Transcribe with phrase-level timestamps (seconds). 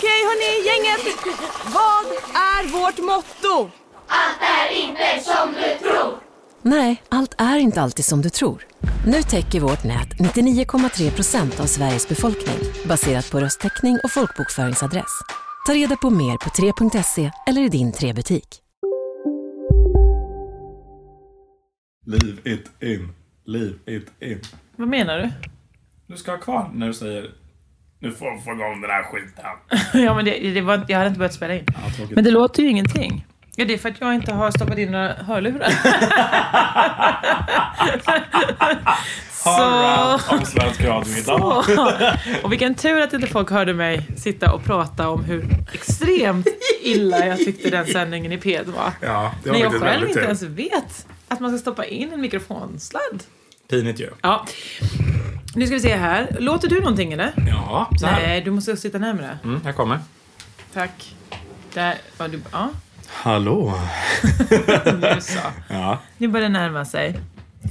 [0.00, 1.16] Okej hörni, gänget.
[1.64, 3.70] Vad är vårt motto?
[6.62, 8.66] Nej, allt är inte alltid som du tror.
[9.06, 15.20] Nu täcker vårt nät 99,3 procent av Sveriges befolkning baserat på röstteckning och folkbokföringsadress.
[15.66, 18.48] Ta reda på mer på 3.se eller i din 3-butik.
[22.06, 23.12] Leave it in.
[23.44, 24.40] Leave it in.
[24.76, 25.30] Vad menar du?
[26.06, 27.30] Du ska ha kvar när du säger
[28.02, 29.44] nu får vi få igång den här skiten.
[30.04, 31.64] ja, men det, det var, jag hade inte börjat spela in.
[31.66, 32.06] Ja.
[32.10, 33.26] Men det låter ju ingenting.
[33.56, 35.68] Ja, det är för att jag inte har stoppat in några hörlurar.
[40.80, 41.64] Radio idag.
[42.42, 46.46] Och vilken tur att inte folk hörde mig sitta och prata om hur extremt
[46.82, 48.92] illa jag tyckte den sändningen i P1 var.
[49.00, 52.20] Ja, det var När jag själv inte ens vet att man ska stoppa in en
[52.20, 53.22] mikrofonsladd.
[53.70, 54.10] Pinigt ju.
[54.22, 54.46] Ja.
[55.54, 56.36] Nu ska vi se här.
[56.40, 57.32] Låter du någonting eller?
[57.48, 58.26] Ja, så här.
[58.26, 59.38] Nej, du måste sitta närmare.
[59.44, 59.98] Mm, här kommer.
[60.74, 61.14] Tack.
[61.74, 62.40] Där var du.
[62.52, 62.70] Ja,
[63.08, 63.74] Hallå.
[65.00, 65.38] nu så.
[65.68, 65.98] Ja.
[66.18, 67.20] Nu börjar det närma sig.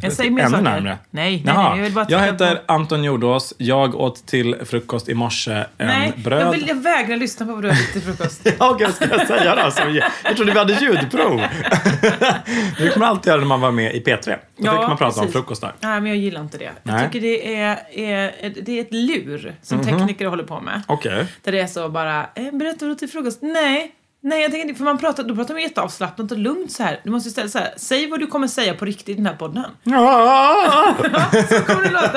[0.02, 0.64] Jag säger mer Ännu saker.
[0.64, 0.98] närmare?
[1.12, 1.70] Nej, nej, Jaha.
[1.70, 1.78] nej.
[1.78, 2.73] Jag vill bara jag titta heter på...
[2.73, 3.54] Anton Jordås.
[3.58, 6.42] Jag åt till frukost i morse en Nej, bröd.
[6.42, 8.42] jag, vill, jag vägrar lyssna på vad du har ätit till frukost.
[8.60, 9.64] Ja, Okej, ska jag säga det?
[9.64, 9.82] Alltså,
[10.23, 11.38] jag trodde vi hade ljudprov.
[12.78, 14.26] det kan man alltid göra när man var med i P3.
[14.26, 15.34] Då Ja, fick man prata om precis.
[15.34, 15.76] frukostar.
[15.80, 16.64] Nej, men jag gillar inte det.
[16.64, 16.95] Jag Nej.
[17.04, 17.12] Mhm.
[17.12, 20.82] tycker det är, är, det är ett lur som tekniker håller på med.
[20.88, 21.26] Okej.
[21.44, 23.40] Där det är så bara, eh, berätta vad du åt till frukost.
[23.42, 26.84] Nej, nej jag tänker inte, för man pratar, då pratar man jätteavslappnat och lugnt så
[26.84, 27.00] här.
[27.03, 29.36] Du måste istället så här, säg vad du kommer säga på riktigt i den här
[29.36, 29.66] podden.
[29.83, 30.95] Ja,
[31.49, 32.11] Så kommer det låta.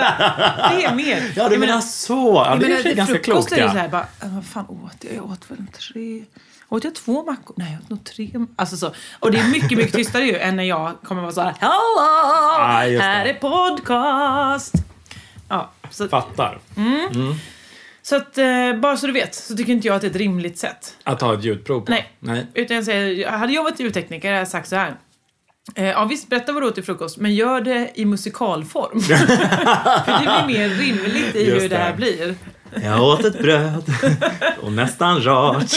[0.70, 1.32] Det är mer.
[1.36, 2.44] ja du menar så.
[2.46, 3.52] Ja, det är sig ganska frukost klokt.
[3.52, 5.14] är ju så här bara, vad fan åt jag?
[5.16, 6.24] Jag åt väl tre...
[6.68, 7.54] Åt jag två mackor?
[7.58, 8.30] Nej, jag åt nog tre.
[8.56, 8.92] Alltså så.
[9.20, 11.50] Och det är mycket, mycket tystare ju än när jag kommer vara så här,
[12.86, 13.04] just det.
[13.04, 14.74] här är podcast!
[15.48, 16.58] Ja, så, Fattar.
[18.02, 20.16] Så att eh, bara så du vet så tycker inte jag att det är ett
[20.16, 20.96] rimligt sätt.
[21.04, 21.92] Att ha ett ljudprov på.
[21.92, 22.12] Nej.
[22.18, 22.46] Nej.
[22.54, 24.96] Utan jag säger, hade jag varit ljudtekniker hade jag sagt så här.
[25.74, 29.00] Eh, ja visst, berätta vad du åt till frukost, men gör det i musikalform.
[30.04, 32.34] För det blir mer rimligt i Just hur det här blir.
[32.82, 33.84] Jag åt ett bröd
[34.60, 35.72] och nästan rart.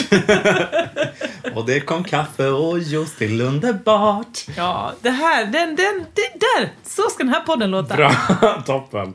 [1.55, 4.45] och det kom kaffe och juice till underbart.
[4.57, 6.71] Ja, det här, den, den, det där!
[6.83, 7.95] Så ska den här podden låta.
[7.95, 8.11] Bra,
[8.65, 9.13] toppen.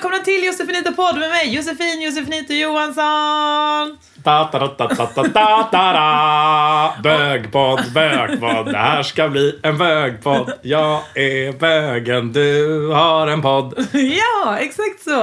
[0.00, 3.98] Välkomna till Josefinito podd med mig, Josefin Josefinito Johansson!
[4.24, 7.02] Ta, ta, ta, ta, ta, ta, ta, ta.
[7.02, 8.72] Bögpodd, bögpodd.
[8.72, 10.52] Det här ska bli en bögpodd.
[10.62, 13.86] Jag är bögen, du har en podd.
[13.92, 15.22] Ja, exakt så!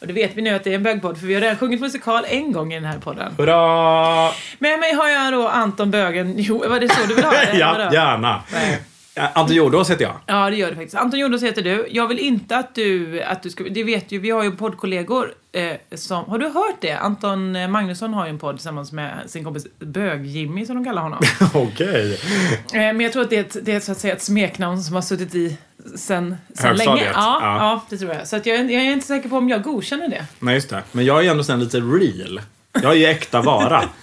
[0.00, 1.80] Och det vet vi nu att det är en bögpodd för vi har redan sjungit
[1.80, 3.34] musikal en gång i den här podden.
[3.38, 4.30] Hurra!
[4.58, 7.50] Med mig har jag då Anton Bögen, jo var det så du vill ha det?
[7.58, 8.42] Ja, gärna.
[8.52, 8.80] Nej.
[9.16, 10.14] Anton Jordås heter jag.
[10.26, 10.96] Ja, det gör det faktiskt.
[10.96, 11.86] Anton Jordås heter du.
[11.90, 15.34] Jag vill inte att du, att du ska, det vet ju, vi har ju poddkollegor
[15.52, 16.92] eh, som, har du hört det?
[16.92, 21.20] Anton Magnusson har ju en podd tillsammans med sin kompis Bög-Jimmy som de kallar honom.
[21.54, 22.12] Okej.
[22.12, 24.82] Eh, Men jag tror att det är, ett, det är så att säga ett smeknamn
[24.82, 25.56] som har suttit i
[25.96, 27.04] sen, sen länge.
[27.04, 27.56] Ja, ja.
[27.58, 27.84] ja.
[27.90, 28.28] det tror jag.
[28.28, 30.26] Så att jag, jag är inte säker på om jag godkänner det.
[30.38, 30.82] Nej, just det.
[30.92, 32.40] Men jag är ändå sen lite real.
[32.72, 33.84] Jag är ju äkta vara.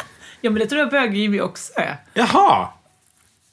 [0.43, 1.97] Ja, men det tror jag Bög-Jimmy också är.
[2.13, 2.67] Jaha!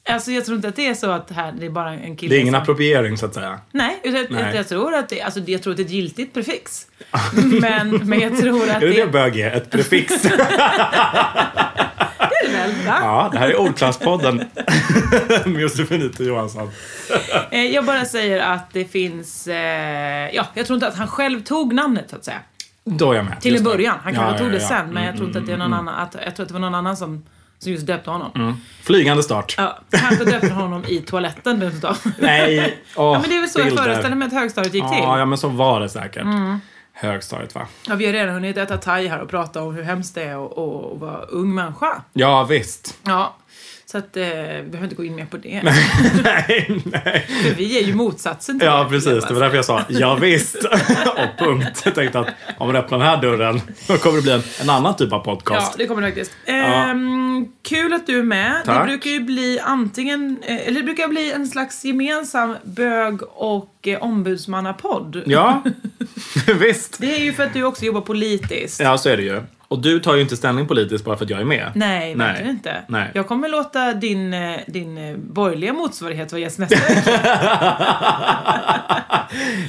[0.08, 2.34] Alltså jag tror inte att det är så att här, det är bara en kille
[2.34, 2.62] Det är ingen som...
[2.62, 3.58] appropriering så att säga.
[3.72, 4.56] Nej, utan jag- Nej.
[4.56, 6.86] Jag, tror att det, alltså, jag tror att det är ett giltigt prefix.
[7.60, 9.50] men, men jag tror att Är det det, det bög är?
[9.50, 10.22] Ett prefix?
[10.22, 10.28] det
[12.28, 12.70] är det väl?
[12.86, 12.98] Va?
[13.02, 14.36] ja, det här är Ordklasspodden
[15.44, 16.70] med Josefinito Johansson.
[17.50, 19.46] Eh, Jag bara säger att det finns...
[19.46, 22.38] Eh, ja, jag tror inte att han själv tog namnet så att säga.
[22.84, 23.40] Då är jag med.
[23.40, 23.70] Till en det.
[23.70, 23.96] början.
[24.02, 24.68] Han kanske Ja, tog ja, det ja.
[24.68, 25.94] sen, men jag Mm, tror inte att det är någon annan...
[25.94, 27.24] Att, jag tror att det var någon annan som,
[27.58, 28.30] som just döpte honom.
[28.34, 28.54] mm.
[28.82, 29.54] Flygande start.
[29.58, 31.94] Ja, kanske döpte honom i toaletten dessutom.
[32.18, 32.78] Nej.
[32.96, 33.82] Åh, Ja, men det är väl så jag bilder.
[33.82, 34.98] föreställer mig att högstadiet gick till.
[35.04, 35.18] Mm.
[35.18, 36.26] Ja, men så var det säkert.
[36.92, 37.66] Högstadiet, va?
[37.88, 40.44] Ja, vi har redan hunnit äta thai här och prata om hur hemskt det är
[40.44, 42.02] att vara ung människa.
[42.12, 42.96] Ja, visst.
[43.04, 43.34] Ja.
[43.90, 45.62] Så att eh, vi behöver inte gå in mer på det.
[46.24, 47.26] nej, nej.
[47.42, 49.24] För vi är ju motsatsen till Ja, det, precis.
[49.24, 50.54] Det var därför jag sa ja, visst.
[51.16, 51.82] och punkt.
[51.84, 54.70] Jag tänkte att om man öppnar den här dörren då kommer det bli en, en
[54.70, 55.78] annan typ av Ja, podcast.
[55.78, 56.32] det kommer det faktiskt.
[56.46, 58.52] Ehm, kul att du är med.
[58.60, 58.86] Det Tack.
[58.86, 64.02] brukar ju bli antingen, eh, eller det brukar bli en slags gemensam bög och eh,
[64.02, 65.22] ombudsmannapodd.
[65.26, 65.62] Ja,
[66.60, 66.98] visst.
[67.00, 68.80] Det är ju för att du också jobbar politiskt.
[68.80, 69.42] Ja, så är det ju.
[69.68, 71.72] Och du tar ju inte ställning politiskt bara för att jag är med.
[71.74, 72.26] Nej, Nej.
[72.26, 72.76] verkligen inte.
[72.88, 73.10] Nej.
[73.14, 77.20] Jag kommer låta din, eh, din eh, borgerliga motsvarighet vara gäst nästa vecka.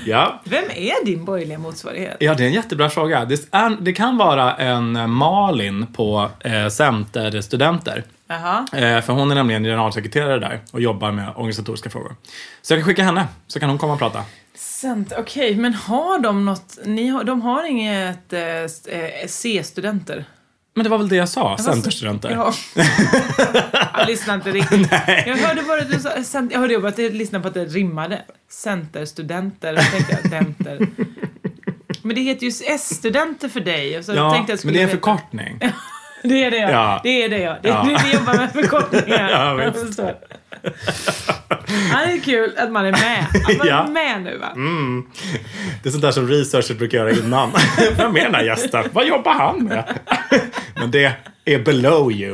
[0.05, 0.41] Ja.
[0.43, 2.17] Vem är din borgerliga motsvarighet?
[2.19, 3.25] Ja, det är en jättebra fråga.
[3.25, 8.03] Det, är, det kan vara en Malin på eh, Centerstudenter.
[8.27, 8.65] Jaha.
[8.73, 12.15] Eh, för hon är nämligen generalsekreterare där och jobbar med organisatoriska frågor.
[12.61, 14.23] Så jag kan skicka henne, så kan hon komma och prata.
[14.59, 16.77] Cent, Okej, men har de något...
[16.85, 20.25] Ni har, de har inget eh, eh, C-studenter?
[20.75, 22.29] Men det var väl det jag sa, Centerstudenter.
[22.31, 22.53] Ja.
[23.97, 24.91] jag lyssnade inte riktigt.
[25.27, 26.23] Jag hörde bara att du sa...
[26.23, 28.21] Cent, jag hörde bara att du lyssnade på att det rimmade.
[28.49, 29.75] Centerstudenter.
[29.75, 30.87] Då tänkte jag denter.
[32.01, 34.03] Men det heter ju S-studenter för dig.
[34.03, 35.59] Så Ja, tänkte jag men det är en förkortning.
[36.23, 36.99] Det är det ja.
[37.03, 37.57] Det är det ja.
[37.61, 37.83] Det är Ja.
[37.83, 39.29] det vi jobbar med förkortningar.
[39.31, 40.15] Ja, jag.
[41.91, 43.25] Ja, det är kul att man är med.
[43.45, 43.83] Att man Ja.
[43.83, 44.47] är med nu va?
[45.83, 47.51] Det är sånt där som researcher brukar göra innan.
[47.97, 48.83] Vem är den här gästen?
[48.93, 49.99] Vad jobbar han med?
[50.75, 51.13] Men det
[51.45, 52.33] är below you.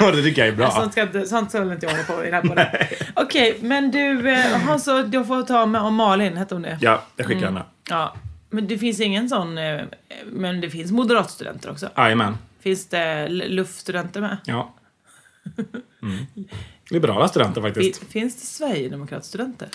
[0.00, 0.70] Och det tycker jag är bra.
[0.70, 2.66] Sånt ska, inte- sånt ska inte jag hålla på i den här podden.
[3.14, 6.78] Okej, men du, eh, har så, jag får ta med om Malin, hette hon det?
[6.80, 7.62] Ja, jag skickar henne.
[7.90, 8.14] Ja.
[8.50, 9.80] Men det finns ingen sån, eh,
[10.26, 11.88] men det finns moderatstudenter också.
[11.96, 12.36] Jajamän.
[12.62, 14.36] Finns det luftstudenter med?
[14.44, 14.74] Ja.
[16.02, 16.26] Mm.
[16.90, 17.98] Liberala studenter faktiskt.
[17.98, 19.68] Fin- Finns det Sverigedemokratstudenter?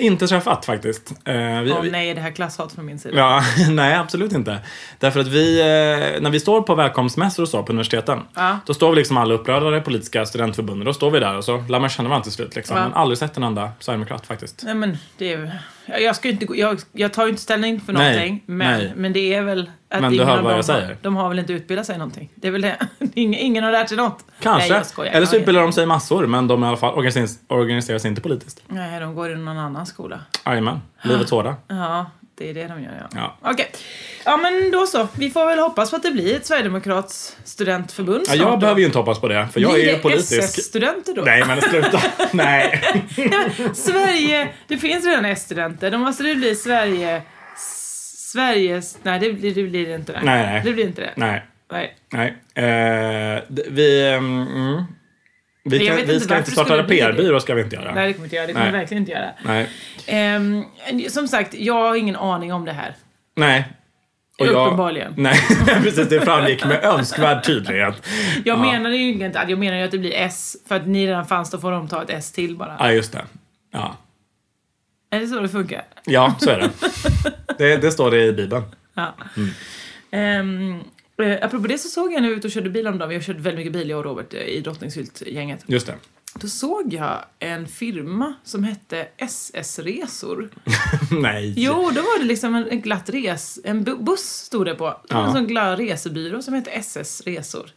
[0.00, 1.12] Inte träffat faktiskt.
[1.24, 3.16] Eh, vi, vi- nej, det här klasshat från min sida.
[3.18, 4.58] Ja, nej absolut inte.
[4.98, 8.58] Därför att vi, eh, när vi står på välkomstmässor och så på universiteten, Ja.
[8.66, 10.84] då står vi liksom alla upprörda politiska studentförbunden.
[10.86, 12.56] Då står vi där och så lär man känna varandra till slut.
[12.56, 12.76] Liksom.
[12.76, 12.82] Ja.
[12.82, 14.62] Men aldrig sett en enda sverigedemokrat faktiskt.
[14.64, 15.58] Nej men det är
[15.88, 18.42] jag, ska inte, jag, jag tar ju inte ställning för Nej, någonting.
[18.46, 18.92] Men, nej.
[18.96, 20.96] men det är väl att Men du ingen hör vad jag säger.
[21.02, 22.30] De har väl inte utbildat sig någonting.
[22.34, 22.76] Det är väl det.
[23.14, 24.24] Ingen, ingen har lärt sig något.
[24.40, 24.72] Kanske.
[24.72, 25.12] Nej, skojar.
[25.12, 26.94] Eller så utbildar de sig massor, men de i alla fall
[27.48, 28.62] organiserar sig inte politiskt.
[28.66, 30.20] Nej, de går i någon annan skola.
[30.46, 31.56] Jajamän, livets hårda.
[31.68, 32.06] Ja,
[32.38, 33.36] det är det de gör ja.
[33.42, 33.50] Ja.
[33.52, 33.70] Okej.
[34.24, 35.08] Ja men då så.
[35.18, 38.86] Vi får väl hoppas på att det blir ett Sverigedemokrats studentförbund Ja, jag behöver ju
[38.86, 40.32] inte hoppas på det, för jag Blir är ju politisk.
[40.32, 41.22] SS-studenter då?
[41.22, 42.02] Nej, men sluta.
[42.32, 42.82] Nej.
[43.16, 45.90] Nej, men Sverige, det finns redan S-studenter.
[45.90, 47.22] Då måste det bli Sverige...
[48.32, 48.98] Sveriges...
[49.02, 50.12] Nej, det blir det, blir inte.
[50.12, 50.20] Det.
[50.22, 50.62] Nej.
[50.64, 51.12] Det blir inte det.
[51.16, 51.42] Nej.
[51.72, 51.96] Nej.
[52.12, 52.28] Nej.
[52.54, 54.10] Eh, vi...
[54.12, 54.84] ehm, Mm,
[55.68, 56.86] vi, Jag kan, vi ska inte starta en.
[56.86, 57.94] PR-byrå, ska vi inte göra.
[57.94, 58.46] Nej, det kommer inte göra.
[58.46, 58.72] Det kommer Nej.
[58.74, 59.30] jag verkligen inte göra.
[59.44, 59.68] Nej.
[60.06, 60.64] Ehm,
[61.08, 62.94] som sagt, jag har ingen aning om det här.
[63.36, 63.68] Nej.
[64.40, 65.14] Uppenbarligen.
[65.16, 65.34] Nej,
[65.82, 66.08] precis.
[66.08, 68.06] Det framgick med önskvärd tydlighet.
[68.44, 68.62] Jag Ja.
[68.72, 71.26] menar ju inte att jag menar ju att det blir S, för att ni redan
[71.26, 72.76] fanns, då får de ta ett S till bara.
[72.78, 73.24] Ja, just det.
[73.72, 73.96] Ja.
[75.10, 75.82] Är det så det funkar?
[76.04, 76.70] ja, så är det.
[77.58, 77.76] det.
[77.76, 78.62] Det står det i Bibeln.
[78.94, 79.14] Ja.
[79.36, 80.40] Mm.
[80.40, 80.84] Um,
[81.22, 83.08] eh, apropå det så såg jag när vi var ute och körde bil om dagen,
[83.08, 85.64] vi har kört väldigt mycket bil jag och Robert eh, i Drottningshylt-gänget.
[85.66, 85.94] Just det.
[86.34, 90.50] Då såg jag en firma som hette SS-resor.
[91.20, 91.54] Nej.
[91.56, 93.58] Jo, då var det liksom en, en glatt res...
[93.64, 94.84] En bu- buss stod det på.
[95.08, 95.26] Det var Ja.
[95.26, 97.70] en sån glad resebyrå som hette SS-resor.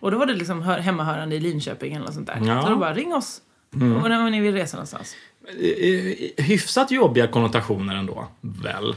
[0.00, 2.36] Och då var det liksom hör, hemmahörande i Linköping eller något sånt där.
[2.44, 2.50] Ja.
[2.52, 2.62] Mm.
[2.62, 3.40] Så då bara, ring oss.
[3.72, 3.78] Och
[4.10, 5.16] när ni vill resa någonstans.
[5.58, 8.94] I- i- Hyfsat jobbiga konnotationer ändå, väl?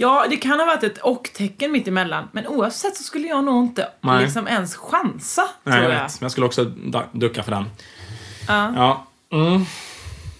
[0.00, 2.28] Ja, det kan ha varit ett och-tecken mitt emellan.
[2.32, 4.22] Men oavsett så skulle jag nog inte Nej.
[4.24, 6.02] liksom ens chansa, Nej, jag tror jag.
[6.02, 6.20] vet.
[6.20, 6.64] Men jag skulle också
[7.12, 7.64] ducka för den.
[8.48, 8.72] Ja.
[8.76, 9.06] Ja.
[9.38, 9.64] Mm.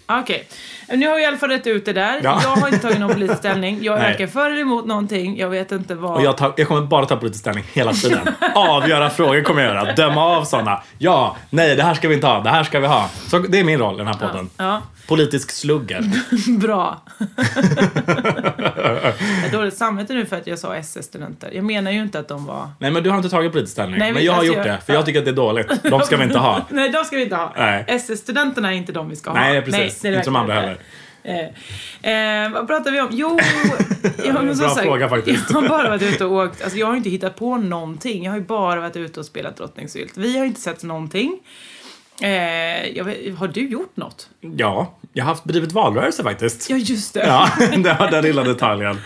[0.07, 0.49] Okej.
[0.93, 2.21] Nu har vi i alla fall rätt ut det där.
[2.23, 2.41] Ja.
[2.43, 3.79] Jag har inte tagit någon politisk ställning.
[3.83, 4.11] Jag är Nej.
[4.11, 5.39] varken för eller emot någonting.
[5.39, 6.17] Jag vet inte vad...
[6.17, 8.29] Och jag, tar, jag kommer bara ta politisk ställning hela tiden.
[8.55, 9.93] Avgöra frågor kommer jag göra.
[9.93, 10.83] Döma av sådana.
[10.99, 12.41] Ja, nej, det här ska vi inte ha.
[12.41, 13.09] Det här ska vi ha.
[13.27, 14.51] Så det är min roll i den här podden.
[14.57, 16.05] Ja, Politisk slugger.
[16.59, 17.01] bra.
[17.19, 17.27] jag
[19.43, 21.51] har dåligt samvete nu för att jag sa SS-studenter.
[21.53, 22.69] Jag menar ju inte att de var...
[22.79, 23.99] Nej, men du har inte tagit politisk ställning.
[23.99, 25.83] Nej, men jag har alltså, gjort jag- det, för jag tycker att det är dåligt.
[25.83, 26.61] De ska vi inte ha.
[26.69, 27.53] Nej, de ska vi inte ha.
[27.57, 27.85] Nej.
[27.89, 29.39] SS-studenterna är inte de vi ska ha.
[29.41, 30.01] Nej, precis.
[30.01, 30.79] det är inte verkligen andra heller.
[31.23, 33.09] Eh, eh, vad pratar vi om?
[33.11, 33.39] Jo,
[34.25, 35.45] jag har, Bra sagt, fråga faktiskt.
[35.51, 36.63] Jag har bara varit ute och åkt.
[36.63, 38.25] Alltså, jag har inte hittat på någonting.
[38.25, 40.17] Jag har ju bara varit ute och spelat Drottningsylt.
[40.17, 41.39] Vi har inte sett någonting.
[42.23, 44.29] Eh, vet, har du gjort något?
[44.41, 46.71] Ja, jag har haft bedrivit valrörelse faktiskt.
[46.71, 47.27] Ja, just det.
[47.27, 47.49] Ja,
[48.11, 49.01] den lilla detaljen.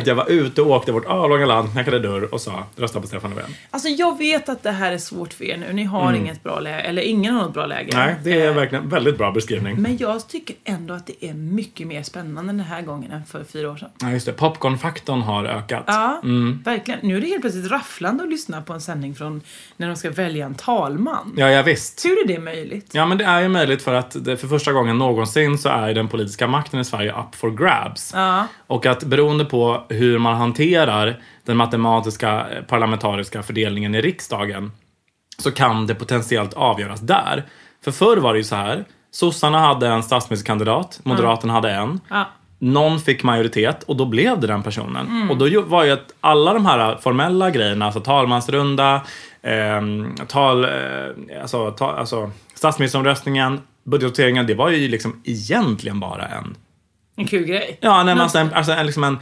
[0.00, 3.06] Att jag var ute och åkte vårt avlånga land, knackade dörr och sa rösta på
[3.06, 3.54] Stefan Löfven.
[3.70, 5.72] Alltså jag vet att det här är svårt för er nu.
[5.72, 7.92] Ni har inget bra läge, eller ingen har något bra läge.
[7.92, 8.06] Mm.
[8.06, 9.76] Nej, det är Eh, verkligen en väldigt bra beskrivning.
[9.82, 13.44] Men jag tycker ändå att det är mycket mer spännande den här gången än för
[13.44, 13.88] fyra år sedan.
[14.00, 14.32] Ja, just det.
[14.32, 15.84] Popcornfaktorn har ökat.
[15.86, 16.62] Ja, Mm.
[16.64, 17.00] verkligen.
[17.02, 19.40] Nu är det helt plötsligt rafflande att lyssna på en sändning från
[19.76, 21.34] när de ska välja en talman.
[21.36, 22.04] Ja, ja visst.
[22.04, 22.88] Hur är det möjligt?
[22.92, 26.08] Ja, men det är ju möjligt för att för första gången någonsin så är den
[26.08, 28.12] politiska makten i Sverige up for grabs.
[28.14, 28.46] Ja.
[28.66, 34.72] Och att beroende på hur man hanterar den matematiska eh, parlamentariska fördelningen i riksdagen
[35.38, 37.44] så kan det potentiellt avgöras där.
[37.84, 38.84] För förr var det ju så här.
[39.10, 42.00] Sossarna hade en statsministerkandidat, Moderaterna hade en.
[42.08, 42.24] Ja.
[42.58, 45.06] Någon fick majoritet och då blev det den personen.
[45.06, 45.30] Mm.
[45.30, 49.02] Och då var ju att alla de här formella grejerna, alltså talmansrunda,
[49.42, 50.70] ehm, tal, eh,
[51.42, 56.56] alltså, ta, alltså statsministeromröstningen, budgetvoteringen, det var ju liksom egentligen bara en
[57.16, 57.78] En kul grej.
[57.80, 59.18] Ja, nej, men alltså en, alltså en, liksom en,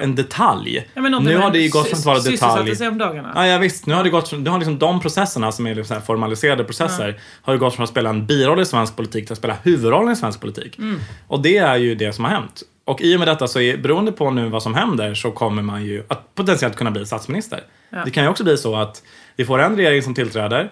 [0.00, 0.88] en, detalj.
[0.94, 2.76] Ja, nu har det ju gått från att vara sysselsatte detalj.
[2.76, 3.32] sig om dagarna.
[3.34, 3.86] Ja, ja, visst.
[3.86, 7.20] Nu har det gått från, nu har liksom de processerna som är liksom formaliserade processer
[7.42, 10.12] har ju gått från att spela en biroll i svensk politik till att spela huvudrollen
[10.12, 10.78] i svensk politik.
[10.78, 11.00] Mm.
[11.28, 12.62] Och det är ju det som har hänt.
[12.84, 15.62] Och i och med detta så är, beroende på nu vad som händer så kommer
[15.62, 17.60] man ju att potentiellt kunna bli statsminister.
[18.04, 19.02] Det kan ju också bli så att
[19.36, 20.70] vi får en regering som tillträder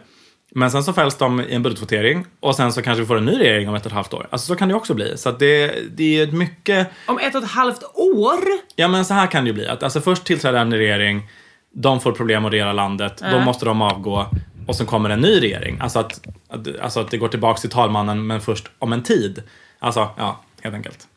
[0.55, 3.25] men sen så fälls de i en budgetvotering och sen så kanske vi får en
[3.25, 4.27] ny regering om ett och ett halvt år.
[4.31, 5.17] Alltså så kan det också bli.
[5.17, 8.39] Så att det, det är ett mycket Om ett och ett halvt år?
[8.77, 9.69] Ja, men så här kan det ju bli.
[9.69, 11.29] Att, alltså, först tillträder en regering,
[11.75, 14.27] de får problem att regera landet, då måste de avgå
[14.67, 15.79] och sen kommer en ny regering.
[15.81, 19.43] Alltså att, att, alltså att det går tillbaka till talmannen, men först om en tid.
[19.79, 21.09] Alltså, ja, helt enkelt.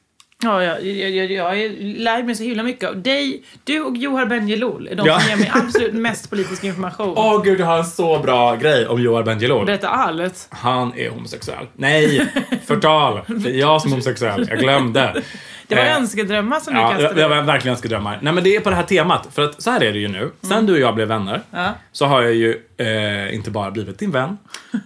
[0.44, 3.44] Ja, jag, jag, jag, jag lär mig så himla mycket av dig.
[3.64, 5.20] Du och Johar Bendjelloul är de Ja.
[5.20, 7.14] som ger mig absolut mest politisk information.
[7.18, 9.66] Åh gud, jag har en så bra grej om Joar Bendjelloul.
[9.66, 10.48] Berätta allt.
[10.52, 11.66] Han är homosexuell.
[11.74, 12.28] Nej,
[12.66, 13.20] förtal.
[13.28, 14.46] Det är jag som är homosexuell.
[14.50, 15.22] Jag glömde.
[15.68, 17.22] Det var Eh, önskedrömmar som du Ja, kastade.
[17.22, 18.20] jag var verkligen önskedrömmar.
[18.22, 19.28] Nej men det är på det här temat.
[19.32, 20.32] För att så här är det ju nu.
[20.42, 21.70] Sen du och jag blev vänner Ja.
[21.92, 24.38] så har jag ju eh, inte bara blivit din vän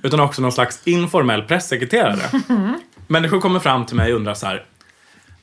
[0.03, 2.41] utan också någon slags informell pressekreterare.
[3.08, 4.63] Människor kommer fram till mig och undrar så här.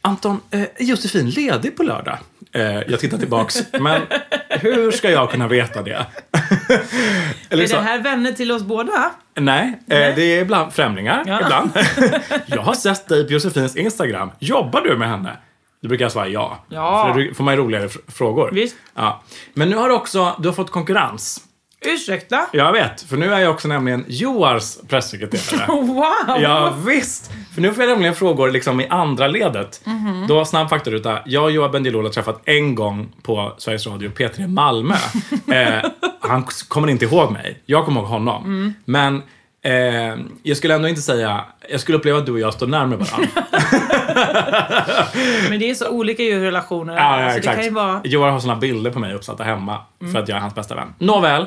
[0.06, 2.18] Anton, eh, är Josefin ledig på lördag?
[2.52, 3.62] Eh, jag tittar tillbaks.
[3.80, 4.02] Men
[4.48, 6.06] hur ska jag kunna veta det?
[7.50, 9.10] Eller Är det här vänner till oss båda?
[9.34, 11.22] Nej, eh, det är ibland främlingar.
[11.26, 11.40] Ja.
[11.40, 11.70] Ibland.
[12.46, 14.30] jag har sett dig på Josefins Instagram.
[14.38, 15.36] Jobbar du med henne?
[15.82, 16.64] Då brukar jag svara ja.
[16.68, 17.12] Ja.
[17.14, 18.50] För då får man ju roligare fr- frågor.
[18.52, 18.76] Visst.
[18.94, 19.22] Ja.
[19.54, 21.40] Men nu har du också du har fått konkurrens.
[21.80, 22.46] Ursäkta?
[22.52, 25.66] Jag vet, för nu är jag också nämligen Joars pressekreterare.
[25.86, 26.42] Wow!
[26.42, 27.30] Ja, visst!
[27.54, 29.80] För nu får jag nämligen frågor liksom i andra ledet.
[29.84, 30.26] Mhm.
[30.28, 31.18] Då snabb faktaruta.
[31.24, 34.94] Jag och Joar Bendjelloul har träffat en gång på Sveriges Radio P3 Malmö.
[35.52, 35.90] eh,
[36.20, 37.62] han kommer inte ihåg mig.
[37.66, 38.44] Jag kommer ihåg honom.
[38.44, 38.74] Mm.
[38.84, 39.22] Men
[39.64, 41.44] eh, jag skulle ändå inte säga...
[41.70, 43.28] Jag skulle uppleva att du och jag står närmare varandra.
[45.50, 47.64] Men det är så olika ju relationer ja, ja, så exakt.
[47.66, 48.00] ju vara...
[48.04, 50.12] Joar har såna bilder på mig uppsatta hemma Mm.
[50.12, 50.94] för att jag är hans bästa vän.
[50.98, 51.46] Nåväl,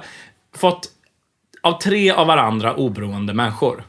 [0.58, 0.82] fått
[1.62, 3.84] av tre av varandra oberoende människor.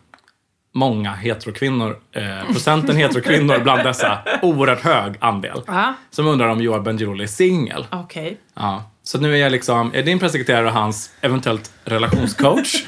[0.75, 1.97] Många heterokvinnor.
[2.13, 4.19] Eh, procenten heterokvinnor bland dessa.
[4.43, 5.63] Oerhört hög andel.
[5.67, 7.87] Ja, Som undrar om Joar Bendjelloul är singel.
[7.91, 8.37] okej.
[8.55, 8.83] Ja.
[9.03, 12.75] Så nu är jag liksom, är din pressekreterare och hans eventuellt relationscoach.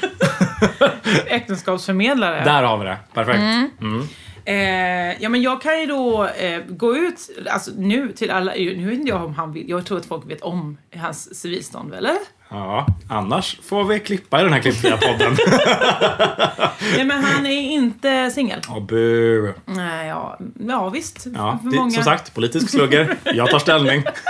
[1.27, 2.43] Äktenskapsförmedlare.
[2.43, 2.97] Där har vi det.
[3.13, 3.37] Perfekt.
[3.81, 4.07] Mm.
[4.45, 8.85] Eh, ja, men jag kan ju då eh, gå ut, alltså nu till alla, nu
[8.85, 12.17] vet inte jag om han vill, jag tror att folk vet om hans civilstånd, eller?
[12.53, 15.37] Ja, annars får vi klippa i den här klippfria podden.
[16.95, 18.59] Nej, men han är inte singel.
[18.69, 19.53] Åh, bu.
[19.65, 21.25] Nej, ja, ja visst.
[21.35, 21.91] Ja, För det, många.
[21.91, 23.15] som sagt, politisk slugger.
[23.23, 24.03] Jag tar ställning.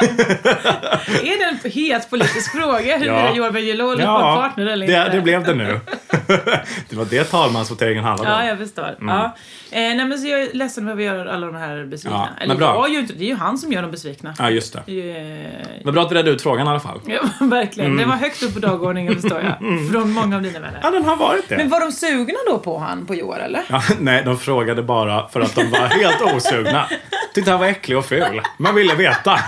[1.24, 3.52] Är det en het politisk fråga huruvida Ja.
[3.52, 5.16] Bendjelloul har Ja, partner eller det, inte?
[5.16, 5.80] det blev det nu.
[6.90, 8.40] det var det talmansvoteringen handlade om.
[8.42, 8.96] Ja, jag förstår.
[9.00, 9.36] Ja.
[9.72, 12.18] Eh, nej, men så jag är ledsen över att göra alla de här besvikna.
[12.18, 12.88] Ja, men Eller bra.
[12.90, 14.34] jag inte, det är ju han som gör dem besvikna.
[14.40, 14.80] Ja, just det.
[14.80, 17.00] Eh, Men bra att vi redde ut frågan i alla fall.
[17.06, 17.98] Ja, verkligen.
[17.98, 19.90] Det var högt upp på dagordningen förstår jag.
[19.92, 20.80] Från många av dina vänner.
[20.84, 21.58] Ja, den har varit det.
[21.58, 23.64] Men var de sugna då på han, på Joar eller?
[23.70, 26.86] Ja, nej, de frågade bara för att de var helt osugna.
[27.34, 28.42] Tyckte han var äcklig och ful.
[28.58, 29.40] Man ville veta.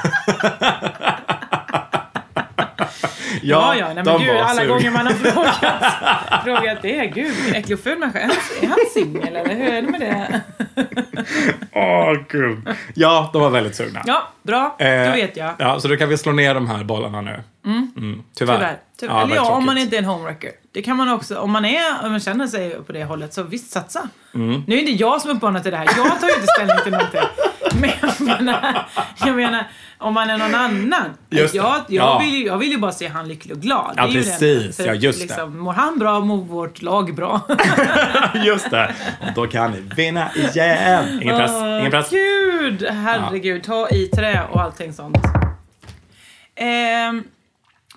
[3.41, 7.07] Ja, ja, nej, men gud, alla gånger man har frågat, frågat det.
[7.07, 8.19] Gud, äcklig och ful människa.
[8.19, 10.41] Är han, singel eller hur är det med det?
[11.73, 12.67] Åh, gud.
[12.93, 14.01] Ja, de var väldigt sugna.
[14.05, 14.75] Ja, bra.
[14.79, 15.53] Då Eh, vet jag.
[15.59, 17.43] Ja, så då kan vi slå ner de här bollarna nu.
[17.65, 18.23] Mm.
[18.37, 18.55] Tyvärr.
[18.57, 18.77] Tyvärr.
[18.99, 19.13] Tyvärr.
[19.15, 19.83] Ja, eller ja, om man tråkigt.
[19.83, 20.51] inte är en homewrecker.
[20.73, 21.37] Det kan man också.
[21.39, 24.09] Om man, är, om man känner sig på det hållet, så visst satsa.
[24.35, 24.63] Mm.
[24.67, 25.85] Nu är det inte jag som uppmanar till det här.
[25.97, 27.21] Jag tar ju inte ställning till någonting.
[27.81, 28.85] Men jag menar,
[29.25, 29.67] jag menar
[30.05, 31.05] om man är någon annan.
[31.29, 31.57] Just det.
[31.57, 32.19] Jag, jag, Ja.
[32.19, 33.93] vill ju, jag vill ju bara se han lycklig och glad.
[33.97, 34.13] Ja, Det det.
[34.23, 34.77] precis.
[34.77, 35.25] För Ja, just det.
[35.25, 37.41] liksom, Mår han bra, mår vårt lag bra.
[38.45, 38.95] Just det.
[39.21, 41.21] Och då kan ni vinna igen.
[41.21, 41.51] Ingen press.
[41.79, 42.09] Ingen press.
[42.09, 43.63] Gud, herregud.
[43.63, 45.17] Ta i trä och allting sånt.
[46.55, 47.23] Ehm,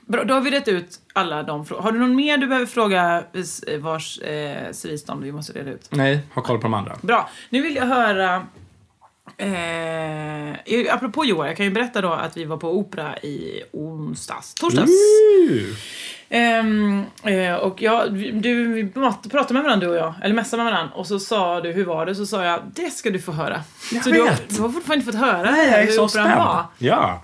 [0.06, 1.84] bra, då har vi rätt ut alla de frågorna.
[1.86, 3.22] Har du någon mer du behöver fråga
[3.66, 5.88] eh, vars eh, civilstånd vi måste reda ut?
[5.90, 6.96] Nej, ha koll på de andra.
[7.02, 7.28] Bra.
[7.50, 8.46] Nu vill jag höra...
[9.40, 14.54] Eh, apropå Joar, jag kan ju berätta då att vi var på opera i onsdags,
[14.54, 14.90] torsdags.
[16.30, 18.88] Ehm, eh, och jag, du, vi
[19.30, 21.84] pratade med varandra du och jag, eller messade med varandra och så sa du hur
[21.84, 22.14] var det?
[22.14, 23.60] Så sa jag det ska du få höra.
[23.92, 24.56] Jag så Du, har, vet.
[24.56, 26.38] du har fortfarande inte fått höra Nej, jag är hur så operan spänd.
[26.38, 26.64] var.
[26.78, 27.22] Ja.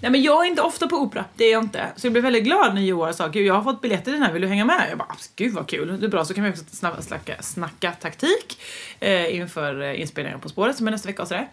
[0.00, 1.86] Nej men jag är inte ofta på opera, det är jag inte.
[1.96, 4.22] Så jag blev väldigt glad när Joar sa gud jag har fått biljetter till den
[4.22, 4.86] här, vill du hänga med?
[4.90, 6.64] Jag bara gud vad kul, det är bra så kan vi också
[7.00, 8.60] snacka, snacka taktik
[9.00, 11.48] eh, inför eh, inspelningen På spåret som är nästa vecka och sådär.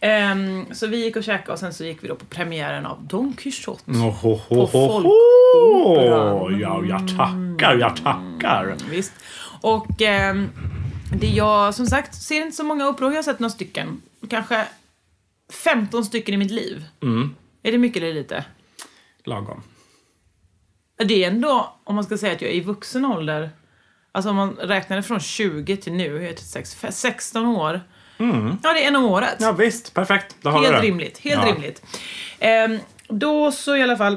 [0.00, 3.04] Ehm, så vi gick och käkade och sen så gick vi då på premiären av
[3.04, 3.90] Don Quijote.
[3.90, 6.60] Oh, På Folkoperan.
[6.60, 8.76] Ja, jag tackar, jag tackar.
[8.90, 9.12] Visst.
[9.60, 10.48] Och ehm,
[11.20, 14.02] det jag som sagt ser inte så många operor, jag har sett några stycken.
[14.30, 14.66] Kanske
[15.52, 16.84] 15 stycken i mitt liv.
[17.02, 17.34] Mm.
[17.62, 18.44] Är det mycket eller lite?
[19.24, 19.62] Lagom.
[21.04, 23.50] Det är ändå, om man ska säga att jag är i vuxen ålder,
[24.12, 27.80] alltså om man räknar det från 20 till nu, jag är 36, fe- 16 år.
[28.62, 29.36] Ja, det är en om året.
[29.38, 29.94] Ja, visst.
[29.94, 30.36] Perfekt.
[30.44, 31.52] Helt rimligt, helt Ja.
[31.54, 31.82] rimligt.
[32.38, 32.78] Ehm,
[33.08, 34.16] då så i alla fall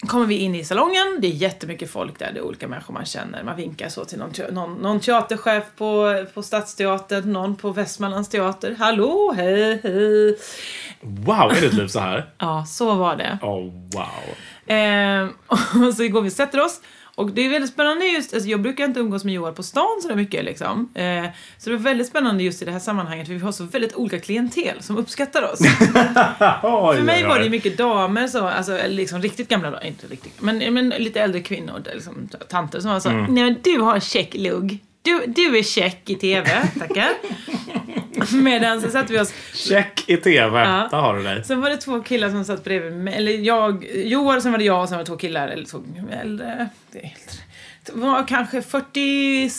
[0.00, 3.04] kommer vi in i salongen, det är jättemycket folk där, det är olika människor man
[3.04, 3.42] känner.
[3.42, 8.76] Man vinkar så till någon, någon, någon teaterchef på, på Stadsteatern, någon på Västmanlands teater.
[8.78, 10.38] Hallå, hej, hej.
[11.00, 12.30] Wow, är ditt liv så här?
[12.38, 13.38] Ja, så var det.
[13.42, 14.36] Oh, wow.
[14.66, 15.28] Ehm,
[15.86, 16.80] och så går vi och sätter oss.
[17.18, 20.00] Och det är väldigt spännande just, alltså jag brukar inte umgås med Joar på stan
[20.02, 20.90] så mycket liksom.
[20.94, 21.24] Eh,
[21.58, 23.94] så det var väldigt spännande just i det här sammanhanget för vi har så väldigt
[23.94, 25.60] olika klientel som uppskattar oss.
[26.62, 30.42] Oj, För mig var det mycket damer, så, alltså liksom riktigt gamla damer, inte riktigt,
[30.42, 33.34] men, men lite äldre kvinnor, liksom, tanter som var så, Mm.
[33.34, 34.78] nej men du har check lugg.
[35.06, 37.08] Du, du är check i TV, tackar.
[38.42, 40.60] Medan så satte vi oss Check i TV.
[40.60, 40.88] Ja.
[40.90, 41.44] Där har du dig.
[41.44, 44.64] Sen var det två killar som satt bredvid mig, eller jag, Joar, sen var det
[44.64, 45.82] jag och sen var det två killar, eller två
[46.22, 47.42] äldre, det är äldre.
[47.82, 49.50] Det var kanske 42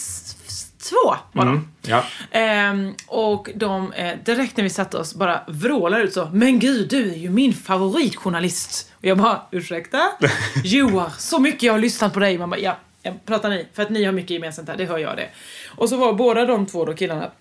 [1.32, 1.48] var de.
[1.48, 1.68] Mm.
[1.82, 2.04] Ja.
[2.32, 6.90] Ehm, och de, eh, direkt när vi satte oss, bara vrålar ut så Men gud,
[6.90, 8.92] du är ju min favoritjournalist!
[8.98, 10.10] Och jag bara, ursäkta?
[10.64, 12.38] Joar, så mycket jag har lyssnat på dig!
[12.38, 12.78] Man bara, ja,
[13.26, 13.66] pratar ni?
[13.74, 15.30] För att ni har mycket gemensamt här, det hör jag det.
[15.76, 17.32] Och så var båda de två då killarna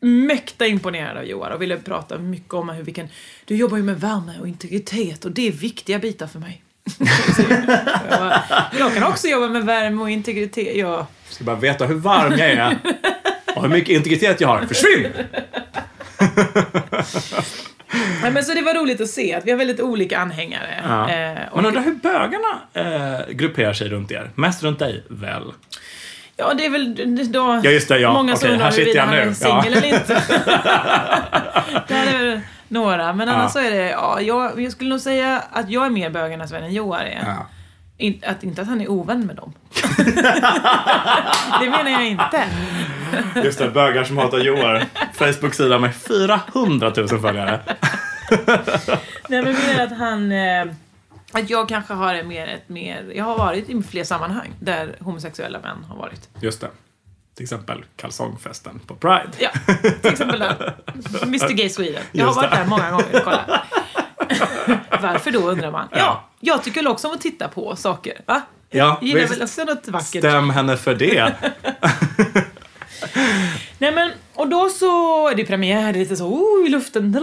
[0.00, 3.08] mäkta imponerade av Joar och ville prata mycket om hur vi kan...
[3.44, 6.62] Du jobbar ju med värme och integritet och det är viktiga bitar för mig.
[7.38, 8.42] Jag, bara,
[8.78, 10.76] jag kan också jobba med värme och integritet.
[10.76, 12.78] Jag, Ska bara veta hur varm jag är.
[13.56, 14.66] Och hur mycket integritet jag har.
[14.66, 15.12] Försvinn!
[18.22, 20.80] Nej, men så det var roligt att se att vi har väldigt olika anhängare.
[20.88, 21.10] Ja.
[21.10, 24.30] Eh, och, Man undrar hur bögarna eh, grupperar sig runt er.
[24.34, 25.42] Mest runt dig, väl?
[26.36, 28.12] ja, det är väl då Ja, just det, ja.
[28.12, 29.64] många som Okej, undrar huruvida han är singel Ja.
[29.66, 30.14] eller inte.
[31.88, 33.48] det är väl några, men annars Ja.
[33.48, 36.64] så är det, ja, jag, jag skulle nog säga att jag är mer bögarnas vän
[36.64, 37.22] än Joar är.
[37.26, 37.46] Ja.
[38.00, 39.52] In, att, inte att han är ovän med dem.
[41.60, 42.48] det menar jag inte.
[43.44, 44.84] Just det, bögar som hatar Joar.
[45.14, 47.60] Facebook-sida med 400 000 följare.
[49.28, 50.32] Nej men mer att han...
[50.32, 50.66] Eh,
[51.32, 53.12] att jag kanske har en mer, ett mer...
[53.14, 56.28] Jag har varit i fler sammanhang där homosexuella män har varit.
[56.40, 56.68] Just det.
[57.34, 59.30] Till exempel kalsongfesten på Pride.
[59.38, 59.50] Ja,
[60.02, 60.74] till exempel där.
[61.22, 62.02] Mr Gay Sweden.
[62.12, 62.56] Jag har varit det.
[62.56, 63.50] där många gånger och kollat.
[65.02, 65.88] Varför då undrar man?
[65.90, 66.24] Ja, Ja.
[66.40, 68.20] jag tycker också om att titta på saker.
[68.26, 68.42] Va?
[68.70, 69.32] Ja, Jag gillar visst.
[69.34, 70.20] väl också något vackert.
[70.20, 71.34] Stäm henne för det.
[73.78, 77.16] Nej men, och då så är det premiär, det är lite så oh, i luften.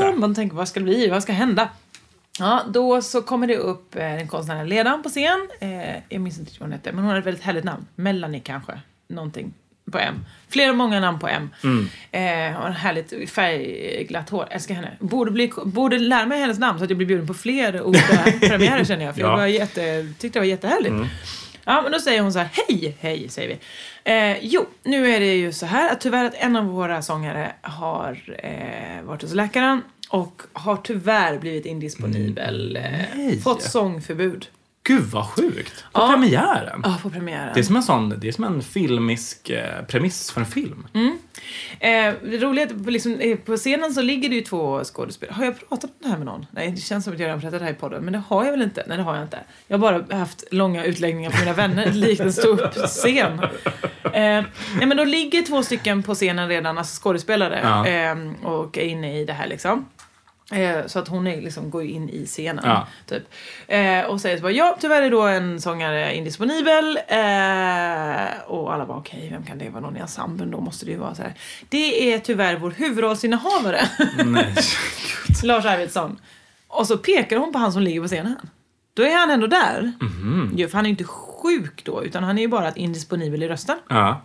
[0.00, 0.12] Ja.
[0.16, 1.08] Man tänker, vad ska det bli?
[1.08, 1.68] Vad ska hända?
[2.38, 5.48] Ja, då så kommer det upp eh, den konstnärliga ledaren på scen.
[5.60, 7.86] Eh, jag minns inte vad hon hette, men hon hade ett väldigt härligt namn.
[7.94, 8.80] Melanie kanske.
[9.08, 9.54] Någonting
[9.90, 10.24] på M.
[10.48, 11.50] Flera många namn på M.
[11.64, 11.88] Mm.
[12.52, 14.46] Eh, och härligt färgglatt hår.
[14.50, 14.90] Älskar henne.
[15.00, 18.16] Borde, bli, borde lära mig hennes namn så att jag blir bjuden på fler olika
[18.40, 19.14] premiärer känner jag.
[19.14, 19.28] För Ja.
[19.30, 20.94] jag var jätte, tyckte det var jättehärligt.
[21.64, 23.58] Ja, men då säger hon så här, hej, hej, säger vi.
[24.12, 27.52] Eh, jo, nu är det ju så här att tyvärr att en av våra sångare
[27.62, 32.76] har eh, varit hos läkaren och har tyvärr blivit indisponibel.
[32.76, 32.82] Eh,
[33.14, 33.40] Nej.
[33.40, 34.46] fått sångförbud.
[34.84, 35.84] Gud vad sjukt.
[35.92, 36.08] På Ja.
[36.12, 36.80] premiären.
[36.84, 37.50] Ja, på premiären.
[37.54, 40.86] Det är som en sån, det är som en filmisk eh, premiss för en film.
[41.80, 44.84] Eh, det roliga är att på, liksom, eh, på scenen så ligger det ju två
[44.84, 45.34] skådespelare.
[45.36, 46.46] Har jag pratat om det här med någon?
[46.50, 48.44] Nej, det känns som att jag redan pratat det här i podden, men det har
[48.44, 48.84] jag väl inte?
[48.88, 49.38] Nej, det har jag inte.
[49.68, 53.38] Jag har bara haft långa utläggningar för mina vänner, likt en ståuppscen.
[54.04, 57.86] Eh, nej, men då ligger två stycken på scenen redan, alltså skådespelare, Ja.
[57.86, 58.16] eh,
[58.52, 59.86] och är inne i det här liksom.
[60.52, 62.64] Eh, Så att hon är, liksom, går in i scenen.
[62.66, 62.86] Ja.
[63.06, 63.22] Typ.
[63.66, 66.96] Eh, och säger så bara, ja tyvärr är då en sångare indisponibel.
[67.08, 69.80] Eh, och alla bara, okej vem kan det vara?
[69.80, 71.34] Någon i ensemblen då måste det ju vara så här.
[71.68, 73.80] Det är tyvärr vår huvudrollsinnehavare.
[75.42, 76.18] Lars Arvidsson.
[76.68, 78.36] Och så pekar hon på han som ligger på scenen.
[78.94, 79.92] Då är han ändå där.
[80.00, 80.52] Mhm.
[80.56, 83.48] Jo, för han är ju inte sjuk då, utan han är ju bara indisponibel i
[83.48, 83.78] rösten.
[83.88, 84.20] Ja.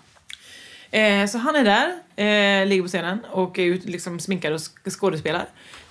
[0.92, 1.88] Eh, så han är där,
[2.62, 5.46] eh, ligger på scenen och är ut, liksom sminkad och sk- skådespelar.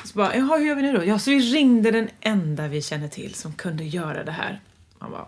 [0.06, 1.04] Så bara, jaha hur gör vi nu då?
[1.04, 4.60] Ja, så vi ringde den enda vi känner till som kunde göra det här.
[4.98, 5.26] Han bara,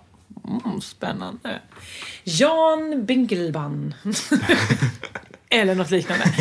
[0.65, 1.61] mm, spännande.
[2.25, 3.95] Jan Binkelban.
[5.51, 6.25] Eller något liknande.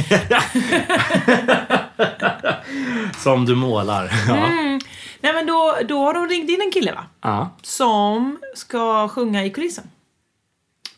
[3.17, 4.11] Som du målar.
[4.27, 4.35] Ja.
[4.35, 4.79] Mm.
[5.21, 7.05] Nej men då, då har de ringt in en kille va?
[7.21, 7.49] ja.
[7.61, 9.89] Som ska sjunga i kulissen.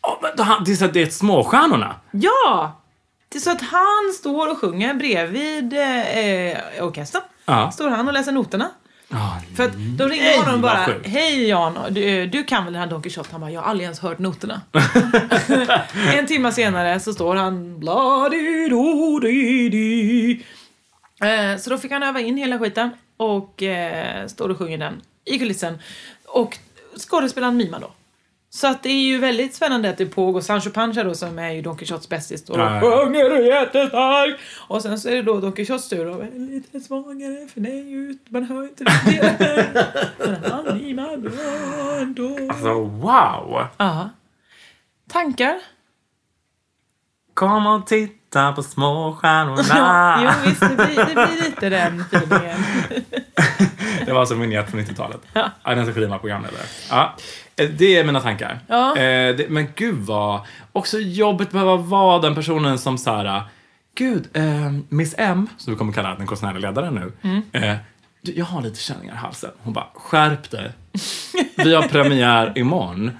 [0.02, 1.94] Åh, men då han- det är så att det är småstjärnorna.
[2.10, 2.76] Ja!
[3.28, 7.22] Det är så att han står och sjunger bredvid eh, orkestern.
[7.44, 7.70] Ja.
[7.70, 8.70] Står han och läser noterna.
[9.12, 12.82] Ja, För att de ringer Nej, honom bara, hej Jan, du, du kan väl den
[12.82, 13.28] här Don Quijote?
[13.32, 14.60] Han bara, jag har aldrig ens hört noterna.
[16.16, 20.44] en timme senare så står han bla di do di di
[21.26, 25.02] eh, Så då fick han öva in hela skiten och eh, står och sjunger den
[25.24, 25.78] i kulissen.
[26.26, 26.58] Och
[26.96, 27.90] skådespelaren mimar då.
[28.52, 30.40] Så att det är ju väldigt spännande att det pågår.
[30.40, 33.04] Sancho Panza då som är ju Don Quijotes bästis står och Ja, ja, ja.
[33.04, 34.40] sjunger jättestarkt.
[34.68, 37.70] Och sen så är det då Don Quijotes tur och är lite svagare för det
[37.70, 39.22] är ju, man hör inte riktigt.
[42.50, 43.64] Alltså wow!
[43.76, 44.10] Ja.
[45.10, 45.54] Tankar?
[47.34, 50.20] Kom och titta på småstjärnorna.
[50.24, 52.64] jo visst, det blir, det blir lite den feelingen.
[54.06, 55.20] Det var alltså en vignett från 90-talet.
[55.32, 55.50] Ja.
[55.64, 55.74] Ja.
[55.74, 56.62] Den ska skriva programledare.
[56.90, 57.16] Ja.
[57.60, 58.60] Eh, Det är mina tankar.
[58.66, 58.96] Ja.
[58.96, 60.40] Eh, det, men gud vad...
[60.72, 63.42] Också jobbigt behöva vara den personen som så här...
[63.94, 67.12] Gud, eh, Miss M, som vi kommer kalla den konstnärliga ledaren nu.
[67.22, 67.42] Mm.
[67.52, 67.76] Eh,
[68.22, 69.50] du, jag har lite känningar i halsen.
[69.62, 70.72] Hon bara, skärp dig.
[71.56, 73.10] Vi har premiär imorgon.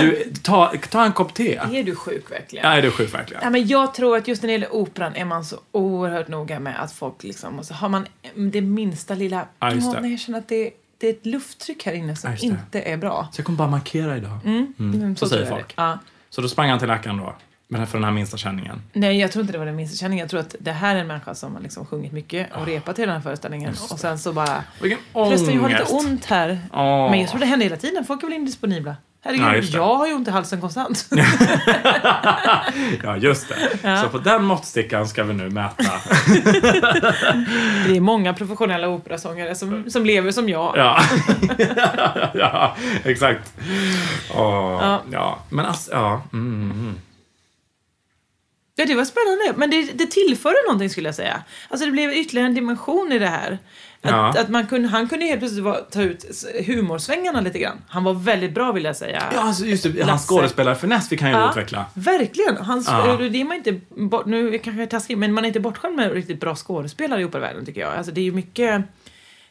[0.00, 1.54] Du, ta, ta en kopp te.
[1.56, 2.66] Är du sjuk verkligen?
[2.66, 3.42] Ja, är du sjuk verkligen?
[3.44, 6.60] Ja, men jag tror att just när det gäller operan är man så oerhört noga
[6.60, 8.06] med att folk liksom måste, har man
[8.52, 10.00] det minsta lilla, Ja, det.
[10.00, 13.28] nej, jag känner att det, det är ett lufttryck här inne som inte är bra.
[13.32, 14.38] Så jag kommer bara markera idag.
[14.44, 15.76] Mm, så säger tror jag folk.
[15.76, 15.82] det.
[15.82, 15.98] Ja.
[16.30, 17.34] Så då sprang han till läkaren då.
[17.70, 18.82] Men för den här minsta känningen.
[18.92, 20.22] Nej, jag tror inte det var den minsta känningen.
[20.22, 22.96] Jag tror att det här är en människa som har liksom sjungit mycket och repat
[22.96, 23.74] till den här föreställningen.
[23.90, 26.06] Och sen så bara, Vilken förresten jag har lite ångest.
[26.06, 26.58] ont här.
[26.72, 27.10] Åh.
[27.10, 28.04] Men jag tror det händer hela tiden.
[28.04, 28.96] Folk är väl indisponibla.
[29.24, 31.06] Herregud, Ja, jag har ju ont i halsen konstant.
[33.02, 33.48] Ja, just
[33.82, 33.98] det.
[34.02, 35.92] Så på den måttstickan ska vi nu mäta.
[37.86, 40.76] det är många professionella operasångare som, som lever som jag.
[40.76, 41.00] Ja,
[42.34, 43.52] ja exakt.
[44.34, 45.02] Åh, Ja.
[45.12, 45.38] ja.
[45.50, 46.22] Men alltså, ja.
[46.32, 46.94] Mm, mm.
[48.74, 49.52] Ja, det var spännande.
[49.56, 51.42] Men det, det tillförde någonting skulle jag säga.
[51.68, 53.58] Alltså det blev ytterligare en dimension i det här.
[54.02, 54.40] Att, Ja.
[54.40, 56.24] att man kunde, han kunde helt plötsligt ta ut
[56.66, 57.76] humorsvängarna lite grann.
[57.88, 59.22] Han var väldigt bra vill jag säga.
[59.34, 60.02] Ja, alltså just det.
[60.02, 61.84] Hans skådespelarfiness fick han ju Ja, utveckla.
[61.94, 62.56] Verkligen.
[62.56, 63.16] Hans, Ja.
[63.16, 63.80] det är man inte,
[64.26, 67.24] nu kanske jag är taskig, men man är inte bortskämd med riktigt bra skådespelare i
[67.24, 67.94] operavärlden tycker jag.
[67.94, 68.82] Alltså det är ju mycket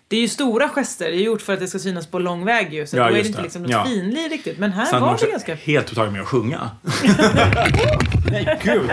[0.09, 2.45] det är ju stora gester, det är gjort för att det ska synas på lång
[2.45, 2.87] väg ju.
[2.87, 3.43] Så Ja, då är det inte det.
[3.43, 3.85] liksom något Ja.
[3.85, 4.57] finlir riktigt.
[4.59, 5.55] Men här Sen var det ganska...
[5.55, 6.71] helt upptagen med att sjunga.
[8.31, 8.89] Nej, gud!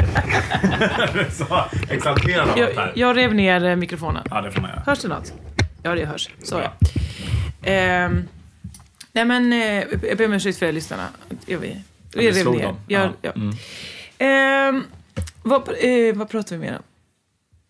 [1.33, 2.93] så exalterad av Jag, här.
[2.95, 4.23] jag rev ner eh, mikrofonen.
[4.31, 4.83] Ja, det får man göra.
[4.87, 5.33] Hörs det något?
[5.83, 6.31] Ja, det hörs.
[6.43, 6.73] Så ja.
[7.63, 8.29] Ehm,
[9.13, 11.09] nej men, eh, jag ber om ursäkt för er lyssnarna.
[11.47, 11.81] Jag, vi,
[12.13, 12.75] Ja, vi rev ner.
[12.89, 13.31] Jag, Ja.
[13.33, 13.55] Mm.
[14.19, 14.85] Ehm,
[15.43, 16.83] vad, eh, vad pratar vi mer om?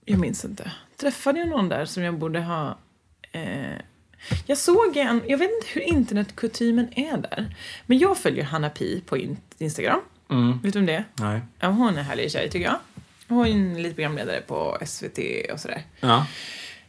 [0.05, 0.71] Jag minns inte.
[1.01, 2.79] Träffade jag någon där som jag borde ha...
[3.35, 3.79] Eh,
[4.47, 7.57] jag såg en, jag vet inte hur internetkutymen är där.
[7.87, 10.01] Men jag följer Hanna Pi på in, Instagram.
[10.31, 10.59] Mm.
[10.63, 11.05] Vet du om det är?
[11.15, 11.41] Nej.
[11.59, 12.79] Ja, hon är härlig tjej tycker jag.
[13.29, 15.19] Hon är en lite programledare på SVT
[15.53, 15.83] och sådär.
[16.01, 16.27] Ja.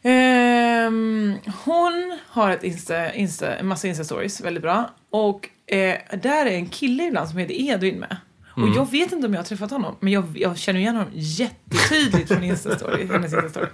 [0.01, 4.89] Ehm, hon har ett Insta, Insta, en massa Insta-stories, väldigt bra.
[5.09, 8.17] Och eh, där är en kille ibland som heter Edvin med.
[8.57, 8.69] Mm.
[8.69, 11.11] Och jag vet inte om jag har träffat honom, men jag, jag känner igen honom
[11.13, 13.67] jättetydligt från Insta-story, hennes Insta-story.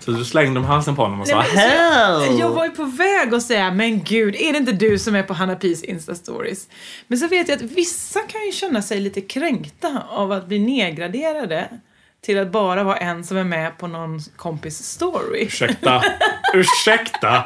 [0.00, 1.56] Så du slängde om halsen på honom och Nej, sa men så-
[2.30, 2.38] hej!
[2.40, 5.22] Jag var ju på väg att säga, men gud, är det inte du som är
[5.22, 6.68] på Hanna Pis Insta-stories?
[7.06, 10.58] Men så vet jag att vissa kan ju känna sig lite kränkta av att bli
[10.58, 11.68] nedgraderade
[12.24, 15.42] till att bara vara en som är med på någon kompis story.
[15.44, 16.02] Ursäkta.
[16.54, 17.44] Ursäkta.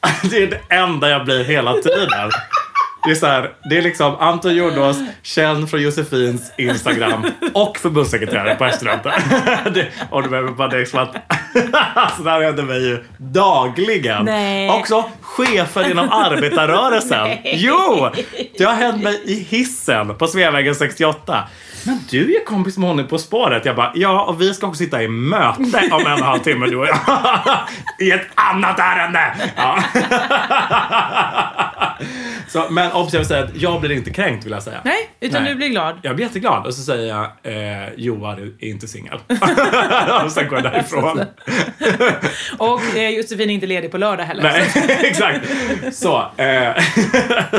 [0.30, 2.08] Det är det enda jag blir hela tiden.
[3.04, 8.54] Det är så här, det är liksom Anton Jordås, känd från Josefins Instagram och förbundssekreterare
[8.54, 9.12] på S-studenten.
[10.10, 11.10] Och du behöver bara det är som att...
[12.16, 14.24] Så där händer mig ju dagligen.
[14.24, 14.70] Nej.
[14.70, 15.04] Också
[15.36, 17.28] chefer inom arbetarrörelsen.
[17.44, 18.08] Jo!
[18.58, 21.48] Det har hänt mig i hissen på Sveavägen 68.
[21.86, 23.64] Men du är kompis med honom På spåret.
[23.64, 26.38] Jag bara, ja och vi ska också sitta i möte om en och en halv
[26.40, 26.98] timme du och jag.
[28.00, 29.34] I ett annat ärende.
[29.56, 29.78] Ja.
[32.48, 34.80] Så, men obs, jag vill säga att jag blir inte kränkt vill jag säga.
[34.84, 35.52] Nej, utan Nej.
[35.52, 35.98] du blir glad.
[36.02, 39.18] Jag blir jätteglad och så säger jag eh, Johan är inte singel.
[40.24, 41.20] och sen går jag därifrån.
[42.58, 44.42] Och eh, Josefin är inte ledig på lördag heller.
[44.42, 44.70] Nej,
[45.18, 45.96] exakt.
[45.96, 46.70] Så, eh,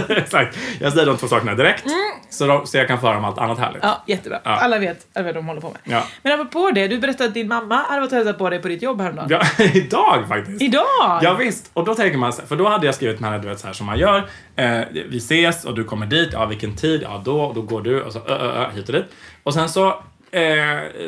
[0.17, 0.57] exakt.
[0.79, 1.83] Jag säger de två sakerna direkt.
[2.29, 3.83] Så, de, så jag kan föra om allt annat härligt.
[3.83, 4.39] Ja, jättebra.
[4.43, 4.51] Ja.
[4.51, 5.77] Alla vet alla vet vad de håller på med.
[5.83, 6.03] Ja.
[6.23, 8.67] Men apropå det, du berättade att din mamma hade varit och hälsat på dig på
[8.67, 9.27] ditt jobb häromdagen.
[9.57, 10.61] Ja, idag faktiskt.
[10.61, 11.19] Idag?
[11.21, 11.69] Ja, visst.
[11.73, 13.67] Och då tänker man, så- för då hade jag skrivit med henne, du vet så
[13.67, 14.17] här som man gör.
[14.55, 17.81] Eh, vi ses och du kommer dit, ja vilken tid, ja då, och då går
[17.81, 19.05] du och så ö, ö, ö, hit och dit.
[19.43, 19.87] Och sen så,
[20.31, 20.41] eh,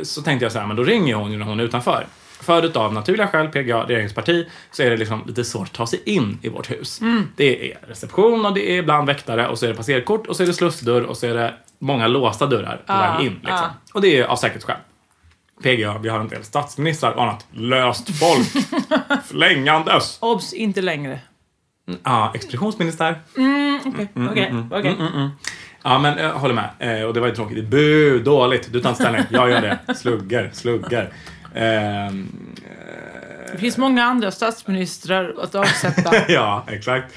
[0.04, 2.06] så tänkte jag så här, men då ringer hon ju när hon är utanför.
[2.42, 6.02] För utav naturliga skäl, PGA, regeringsparti, så är det liksom lite svårt att ta sig
[6.06, 7.02] in i vårt hus.
[7.36, 10.44] Det är reception och det är ibland väktare och så är det passerkort och så
[10.44, 13.34] är det slussdörr och så är det många låsta dörrar på Ah, väg in.
[13.34, 13.54] Liksom.
[13.54, 13.70] ah.
[13.94, 14.76] Och det är av säkerhetsskäl.
[15.64, 18.48] PGA, vi har en del statsministrar och annat löst folk
[19.26, 20.18] flängandes.
[20.22, 21.20] Obs, inte längre.
[22.04, 23.22] Ja, expeditionsministär.
[23.86, 24.96] Okej, okej, okej.
[25.84, 26.70] Ja, men jag håller med.
[27.02, 27.68] Eh, och det var ju tråkigt.
[27.68, 28.74] Bu, dåligt.
[28.74, 29.24] Du tar inte ställning.
[29.30, 29.94] Jag gör det.
[29.96, 31.14] Slugger, slugger.
[31.56, 32.28] Ehm,
[33.52, 36.12] Det finns många andra statsministrar att avsätta.
[36.32, 37.14] ja, exakt.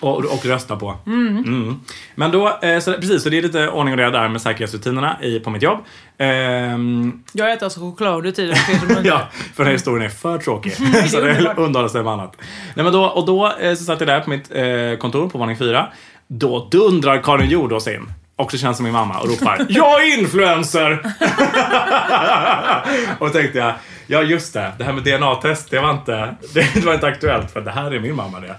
[0.00, 0.96] Och, och rösta på.
[1.06, 1.80] Mm.
[2.14, 5.16] Men då, eh, så, precis, så det är lite ordning och reda där med säkerhetsrutinerna
[5.22, 5.78] i, på mitt jobb.
[6.18, 9.04] Ehm, Jag äter alltså choklad under tiden för.
[9.04, 10.72] Ja, för den här historien är för tråkig.
[11.10, 12.36] så det underhåller sig med annat.
[12.74, 15.38] Nej, men då, och då eh, så satt jag där på mitt eh, kontor på
[15.38, 15.86] våning fyra.
[16.28, 18.12] Då dundrar Karin Jordås in.
[18.36, 20.92] Också känd som min mamma och ropar Jag är influencer!
[23.18, 23.74] och tänkte jag,
[24.06, 27.60] ja just det, det här med DNA-test, det var inte, det var inte aktuellt för
[27.60, 28.50] det här är min mamma det.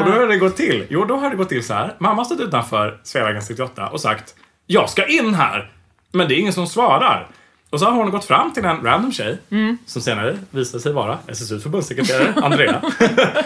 [0.00, 0.86] och då har det gått till.
[0.90, 1.94] Jo, då har det gått till så här.
[1.98, 4.34] Mamma har stått utanför Sveavägen 68 och sagt
[4.66, 5.70] Jag ska in här!
[6.12, 7.26] Men det är ingen som svarar.
[7.70, 9.38] Och så har hon gått fram till en random tjej,
[9.86, 12.80] som senare visade sig vara SSUs förbundssekreterare, Andrea,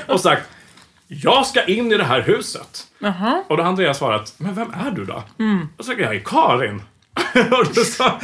[0.08, 0.48] och sagt
[1.08, 2.86] Jag ska in i det här huset.
[3.48, 5.22] Och då har Andrea svarat, men vem är du då?
[5.76, 6.82] Och så jag, är Karin.
[7.34, 8.18] och då sa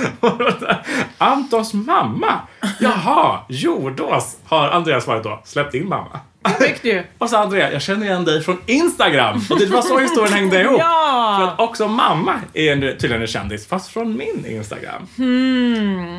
[1.18, 2.40] Antons mamma.
[2.80, 6.20] Jaha, Jordås har Andrea svarat då, släppt in mamma.
[6.60, 7.02] Fick du?
[7.18, 9.44] Och så Andrea, jag känner igen dig från Instagram.
[9.50, 10.78] Och det var så historien hängde ihop.
[11.12, 11.36] Ja!
[11.38, 15.02] För att också mamma är en, tydligen en kändis, fast från min Instagram.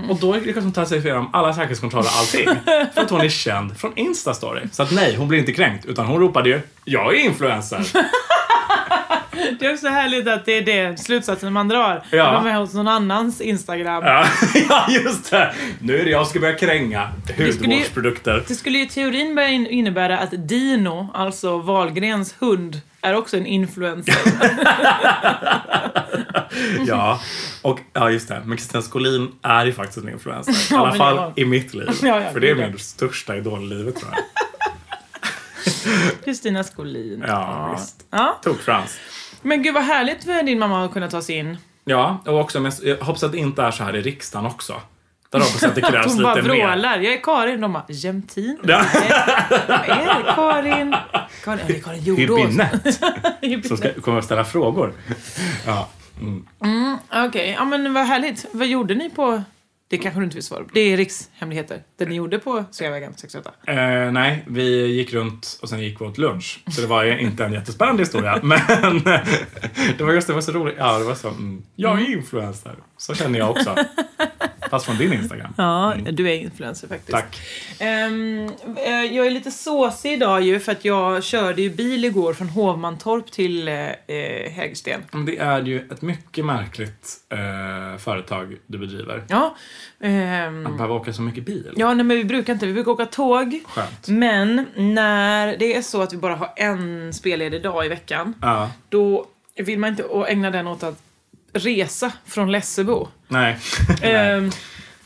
[0.09, 2.49] Och då lyckas hon ta sig igenom alla säkerhetskontroller och allting.
[2.93, 4.61] För att hon är känd från Instastory.
[4.71, 5.85] Så att nej, hon blir inte kränkt.
[5.85, 7.85] Utan hon ropade ju, jag är influencer.
[9.59, 12.03] Det är också härligt att det är det slutsatsen man drar.
[12.11, 12.31] Ja.
[12.31, 14.03] De är hos någon annans Instagram.
[14.05, 14.25] Ja,
[14.69, 15.53] ja, just det.
[15.79, 18.43] Nu är det jag som ska börja kränga hudvårdsprodukter.
[18.47, 23.37] Det skulle ju i teorin börja in- innebära att Dino, alltså Wahlgrens hund, är också
[23.37, 24.15] en influencer.
[26.87, 27.19] Ja,
[27.61, 28.41] och ja just det.
[28.45, 30.53] Men Christian Skolin är ju faktiskt en influencer.
[30.73, 31.33] I alla fall ja.
[31.35, 31.89] i mitt liv.
[32.01, 34.23] Ja, För det är min största idol i livet tror jag.
[36.25, 37.23] Kristina Skolin.
[37.27, 37.79] Ja.
[38.11, 38.39] Ja.
[38.43, 38.97] Tok-Frans.
[39.43, 41.57] Men gud vad härligt för din mamma att kunna ta sig in.
[41.85, 44.81] Ja, och också, men jag hoppas att det inte är så här i riksdagen också.
[45.29, 46.67] Där hoppas jag att det krävs Hon bara lite mer.
[46.67, 46.97] vrålar.
[46.99, 47.61] Jag är Karin.
[47.61, 48.59] De bara, Jämtin?
[48.63, 48.85] Ja.
[49.67, 50.33] Vad är det?
[50.35, 50.95] Karin?
[51.43, 53.67] Karin, är det Karin Jordås?
[53.67, 54.93] Som ska komma och ställa frågor.
[55.65, 55.87] Ja.
[57.27, 58.45] Okej, ja men vad härligt.
[58.51, 59.43] Vad gjorde ni på...
[59.93, 60.69] Det kanske du inte vill svara på.
[60.73, 61.83] Det är rikshemligheter.
[61.97, 63.51] Det ni gjorde på Sveavägen 68.
[63.67, 63.75] Eh,
[64.11, 66.63] nej, vi gick runt och sen gick vi åt lunch.
[66.71, 68.39] Så det var ju inte en jättespännande historia.
[68.43, 68.59] Men
[69.97, 70.75] det var just det, var så roligt.
[70.77, 71.29] Ja, det var så.
[71.29, 72.75] Mm, jag är influencer.
[72.97, 73.75] Så känner jag också.
[74.73, 75.53] Fast från din Instagram.
[75.57, 77.11] Ja, du är influencer faktiskt.
[77.11, 77.41] Tack.
[77.79, 78.49] Ehm,
[78.85, 82.49] eh, jag är lite såsig idag ju för att jag körde ju bil igår från
[82.49, 83.73] Hovmantorp till eh,
[84.51, 85.01] Hägersten.
[85.11, 89.23] Men Det är ju ett mycket märkligt eh, företag du bedriver.
[89.27, 89.55] Ja,
[90.01, 91.71] ehm, Att behöva åka så mycket bil.
[91.75, 93.59] ja nej, men vi brukar inte, vi brukar åka tåg.
[93.67, 94.07] Skönt.
[94.07, 98.69] Men när det är så att vi bara har en spelledig dag i veckan, Ja.
[98.89, 100.99] då vill man inte ägna den åt att
[101.53, 103.07] resa från Lessebo.
[103.27, 103.57] Nej.
[104.01, 104.51] Ehm,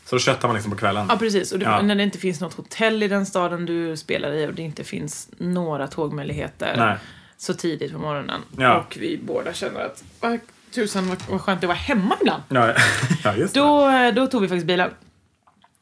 [0.04, 1.06] Så då köttar man liksom på kvällen.
[1.08, 1.52] ja, precis.
[1.52, 1.82] Och det, Ja.
[1.82, 4.84] när det inte finns något hotell i den staden du spelar i och det inte
[4.84, 6.96] finns några tågmöjligheter Nej.
[7.36, 8.40] så tidigt på morgonen.
[8.58, 8.76] Ja.
[8.78, 10.38] Och vi båda känner att, vad
[10.74, 12.42] tusan vad, vad skönt det var hemma ibland.
[12.48, 12.74] Ja,
[13.24, 13.60] ja just det.
[13.60, 14.90] Då, då tog vi faktiskt bilen.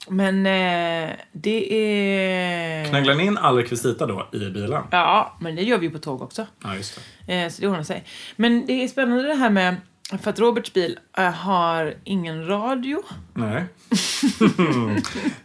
[0.08, 2.84] Men eh, det är...
[2.88, 4.82] Knögglar ni in all rekvisita då i bilen?
[4.90, 6.46] Ja, men det gör vi ju på tåg också.
[6.64, 7.34] Ja, just det.
[7.34, 8.04] Eh, så det ordnar sig.
[8.36, 9.76] Men det är spännande det här med
[10.10, 13.02] För att Roberts bil eh, har ingen radio.
[13.34, 13.64] Nej.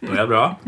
[0.00, 0.58] Börjar bra.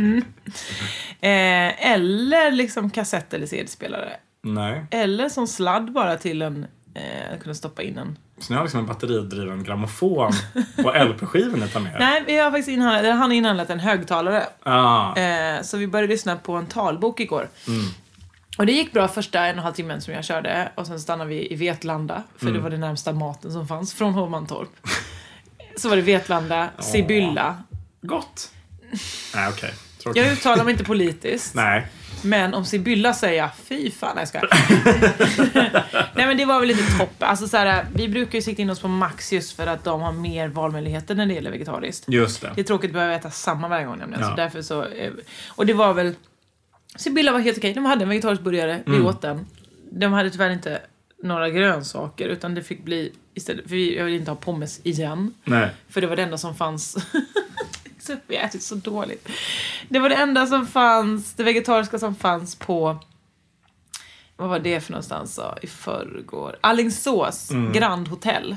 [1.21, 4.13] Eh, eller liksom kassett eller CD-spelare.
[4.43, 4.87] Nej.
[4.91, 6.67] Eller som sladd bara till en...
[6.95, 8.19] Eh, kunna stoppa in en.
[8.39, 10.33] Så ni har liksom en batteridriven grammofon
[10.85, 11.97] och LP-skivor ni tar med?
[11.99, 14.47] Nej, vi har faktiskt inhandlat, han inhandlat en högtalare.
[14.63, 15.17] Ah.
[15.17, 17.49] Eh, så vi började lyssna på en talbok igår.
[17.69, 17.85] Mm.
[18.59, 20.73] Och det gick bra första en och en halv timmen som jag körde.
[20.75, 22.55] Och sen stannade vi i Vetlanda, för Mm.
[22.57, 24.69] det var det närmsta maten som fanns från Hovmantorp.
[25.77, 27.63] Så var det Vetlanda, Sibylla.
[28.03, 28.51] Gott.
[29.35, 29.71] Nej, okej.
[30.03, 30.23] Tråkigt.
[30.25, 31.55] Jag uttalar mig inte politiskt.
[31.55, 31.87] Nej.
[32.23, 34.45] Men om Sibylla säger jag, fy fan, nej jag.
[36.15, 37.29] Nej men det var väl lite toppen.
[37.29, 40.01] Alltså så här, vi brukar ju sikta in oss på Max just för att de
[40.01, 42.05] har mer valmöjligheter när det gäller vegetariskt.
[42.09, 42.53] Just det.
[42.55, 44.23] Det är tråkigt att behöva äta samma varje gång nämligen.
[44.25, 44.31] Ja.
[44.31, 45.13] Så därför så, eh,
[45.49, 46.15] och det var väl...
[46.97, 47.75] Sibylla var helt okej.
[47.75, 48.83] De hade en vegetarisk burgare.
[48.87, 49.07] Vi Mm.
[49.07, 49.47] åt den.
[49.91, 50.81] De hade tyvärr inte
[51.23, 53.69] några grönsaker utan det fick bli istället...
[53.69, 55.35] För jag vill inte ha pommes igen.
[55.45, 55.71] Nej.
[55.89, 56.97] För det var det enda som fanns.
[58.27, 59.29] Vi har ätit så dåligt.
[59.89, 62.99] Det var det enda som fanns, det vegetariska som fanns på...
[64.37, 65.55] Vad var det för någonstans då?
[65.63, 66.57] I förrgår?
[66.61, 68.57] Alingsås Grand Hotel.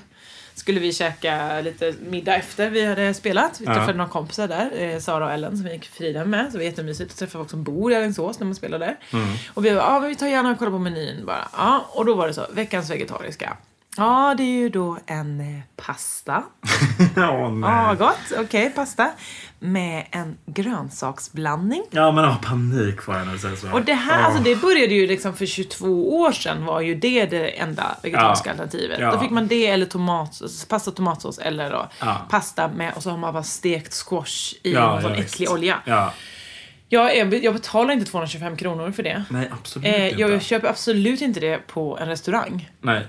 [0.57, 3.61] Skulle vi käka lite middag efter vi hade spelat.
[3.61, 3.73] Vi Ja.
[3.73, 6.45] träffade några kompisar där, eh, Sara och Ellen som vi gick Frida med.
[6.45, 8.95] Så det var jättemysigt att träffa folk som bor i Alingsås när man spelar där.
[9.53, 11.47] Och vi bara, ja men vi tar gärna och kollar på menyn bara.
[11.57, 13.57] Ja, och då var det så, veckans vegetariska.
[13.97, 16.43] Ja, det är ju då en eh, pasta.
[17.17, 17.69] Åh nej.
[17.69, 18.39] Ja, gott.
[18.39, 19.11] Okej, pasta.
[19.59, 21.83] Med en grönsaksblandning.
[21.91, 23.71] Ja, men jag har panik får jag när du säger så.
[23.71, 24.25] Och det här, Åh.
[24.25, 28.49] alltså det började ju liksom för 22 år sedan var ju det det enda vegetariska
[28.49, 28.51] Ja.
[28.51, 28.99] alternativet.
[28.99, 29.11] Ja.
[29.11, 32.17] Då fick man det eller tomat, pasta tomatsås eller då Ja.
[32.29, 35.33] pasta med och så har man bara stekt squash i Ja, någon sån ja, visst.
[35.33, 35.77] äcklig olja.
[35.85, 36.13] Ja.
[36.89, 39.23] Jag, är, jag betalar inte 225 kronor för det.
[39.29, 40.21] Nej, absolut Eh, inte.
[40.21, 42.69] jag köper absolut inte det på en restaurang.
[42.81, 43.07] Nej.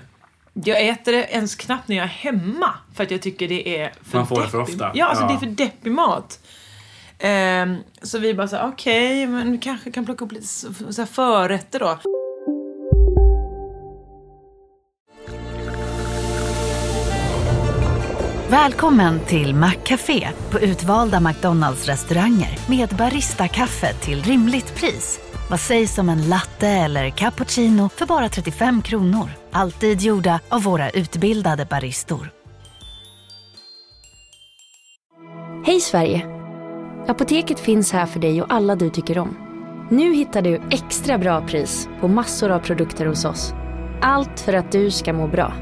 [0.65, 3.93] Jag äter det ens knappt när jag är hemma för att jag tycker det är
[4.03, 4.91] för Man får det för deppig- ofta.
[4.93, 5.27] Ja, alltså Ja.
[5.27, 6.39] det är för deppig mat.
[7.19, 10.67] Ehm, så vi bara så här, okej, men vi kanske kan plocka upp lite så,
[10.89, 11.99] så här förrätter då.
[18.49, 25.19] Välkommen till Maccafé på utvalda McDonalds restauranger med Baristakaffe till rimligt pris.
[25.49, 29.29] Vad sägs om en latte eller cappuccino för bara 35 kronor?
[29.51, 32.31] Alltid gjorda av våra utbildade baristor.
[35.65, 36.25] Hej Sverige!
[37.07, 39.37] Apoteket finns här för dig och alla du tycker om.
[39.91, 43.53] Nu hittar du extra bra pris på massor av produkter hos oss.
[44.01, 45.53] Allt för att du ska må bra.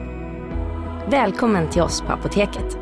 [1.10, 2.78] Välkommen till oss på Apoteket.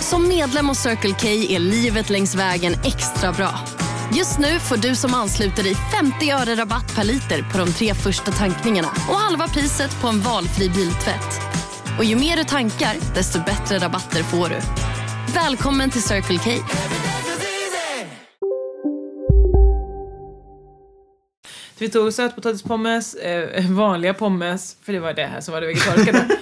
[0.00, 3.50] Som medlem hos Circle K är livet längs vägen extra bra.
[4.12, 7.94] Just nu får du som ansluter dig 50 öre rabatt per liter på de tre
[7.94, 11.40] första tankningarna och halva priset på en valfri biltvätt.
[11.98, 14.60] Och ju mer du tankar, desto bättre rabatter får du.
[15.34, 16.50] Välkommen till Circle K.
[21.78, 26.12] Vi tog sötpotatispommes, eh, vanliga pommes, för det var det här som var det vegetariska
[26.12, 26.34] då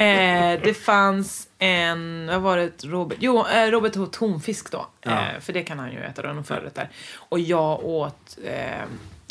[0.00, 3.18] eh, det fanns en, vad var det, Robert?
[3.20, 4.86] Jo, eh, Robert åt tonfisk då.
[5.02, 5.10] Ja.
[5.10, 6.88] Eh, för det kan han ju äta då, någon förrätt där.
[7.14, 8.82] Och jag åt, eh,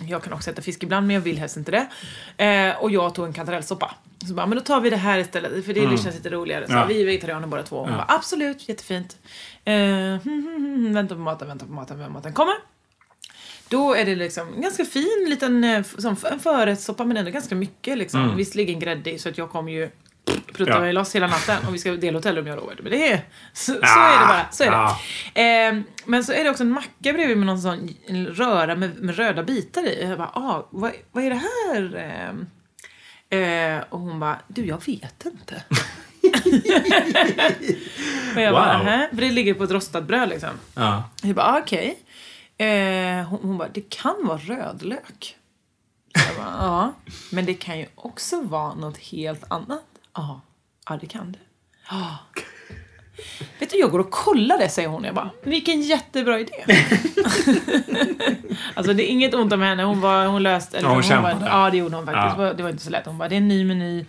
[0.08, 1.88] jag kan också äta fisk ibland men jag vill helst inte det.
[2.45, 3.95] Eh, och jag tog en kantarellsoppa.
[4.27, 6.67] Så bara, men då tar vi det här istället, för det känns lite roligare.
[6.67, 6.86] Så Ja.
[6.86, 7.80] vi är vegetarianer båda två.
[7.80, 7.95] Hon Ja.
[7.97, 9.17] bara, absolut, jättefint.
[9.65, 12.53] Eh, hmm, hmm, hmm, vänta på maten, vänta på maten, vänta på maten kommer.
[13.69, 17.56] Då är det liksom en ganska fin liten f- som en förrättssoppa men ändå ganska
[17.56, 18.23] mycket liksom.
[18.23, 18.36] Mm.
[18.38, 19.89] Visserligen gräddig så att jag kommer ju
[20.54, 20.92] prutta Ja.
[20.92, 22.80] loss hela natten och vi ska dela hotellrum jag och Robert.
[22.82, 23.22] Men det är,
[23.54, 24.46] så, så Ah, är det bara.
[24.52, 24.98] Så är ah.
[25.34, 25.66] det.
[25.66, 27.90] Eh, men så är det också en macka bredvid med någon sån
[28.34, 30.04] röra med, med röda bitar i.
[30.10, 31.96] Jag bara, ah, vad, vad är det här?
[33.32, 35.63] Eh, eh, och hon bara, du jag vet inte.
[38.36, 38.86] och jag bara, Wow.
[38.86, 40.50] "Nähä?" För det ligger på ett rostat bröd liksom.
[40.76, 41.04] Ja.
[41.22, 42.00] Jag bara, ah, okej.
[42.58, 45.36] Eh, hon, hon bara, det kan vara rödlök.
[46.16, 46.94] Så Jag bara, ja.
[47.32, 49.84] Men det kan ju också vara något helt annat.
[50.17, 50.41] Ja,
[50.89, 51.39] ja det kan det.
[51.89, 52.17] Ja.
[53.60, 55.03] Vet du, jag går och kollar det, säger hon.
[55.03, 56.53] Jag bara, vilken jättebra idé.
[58.73, 59.84] alltså det är inget ont om henne.
[59.84, 60.77] Hon, var, hon löste...
[60.77, 61.45] Eller Ja, hon var, kämpade.
[61.45, 62.38] Ja, det gjorde hon faktiskt.
[62.38, 62.53] Ja.
[62.53, 63.06] Det, var, inte så lätt.
[63.06, 64.06] Hon bara, det är en ny meny.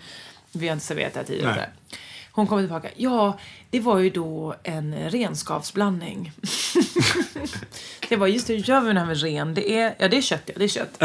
[0.52, 1.70] Vi har inte serverat det här tidigare.
[2.32, 2.88] Hon kommer tillbaka.
[2.96, 3.38] Ja,
[3.70, 6.32] det var ju då en renskapsblandning.
[8.08, 9.54] det var just det, hur gör vi det här med ren?
[9.54, 11.02] Det är, ja det är kött, ja det är kött.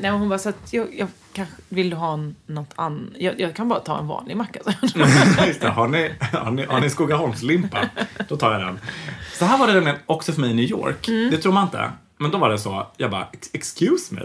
[0.00, 3.10] Nej, hon bara, så att jag, jag kanske, vill du ha något annat?
[3.18, 4.60] Jag, jag kan bara ta en vanlig macka.
[5.46, 5.68] Just det.
[5.68, 7.78] Har ni, har ni, har ni Skogaholmslimpa?
[8.28, 8.80] Då tar jag den.
[9.32, 11.08] Så här var det nämligen också för mig i New York.
[11.08, 11.30] Mm.
[11.30, 11.90] Det tror man inte.
[12.18, 14.20] Men då var det så, jag bara, "Ex- excuse me,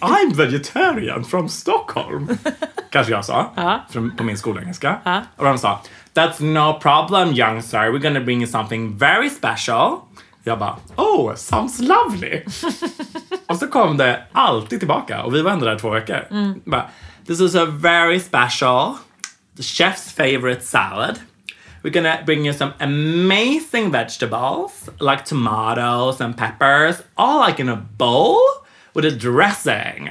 [0.00, 2.28] I'm vegetarian from Stockholm.
[2.90, 3.50] Kanske jag sa,
[3.90, 4.98] från, på min skolengelska.
[5.36, 5.82] Och de sa,
[6.14, 9.92] that's no problem young sir, we're gonna bring you something very special.
[10.44, 12.42] Jag bara, oh, sounds lovely.
[13.46, 16.26] och så kom det alltid tillbaka och vi var ändå där två veckor.
[16.64, 16.90] Bara,
[17.26, 18.98] This is a very special,
[19.56, 21.18] the chef's favorite salad.
[21.82, 27.76] We're gonna bring you some amazing vegetables like tomatoes and peppers, all like in a
[27.98, 28.36] bowl
[28.94, 30.10] with a dressing.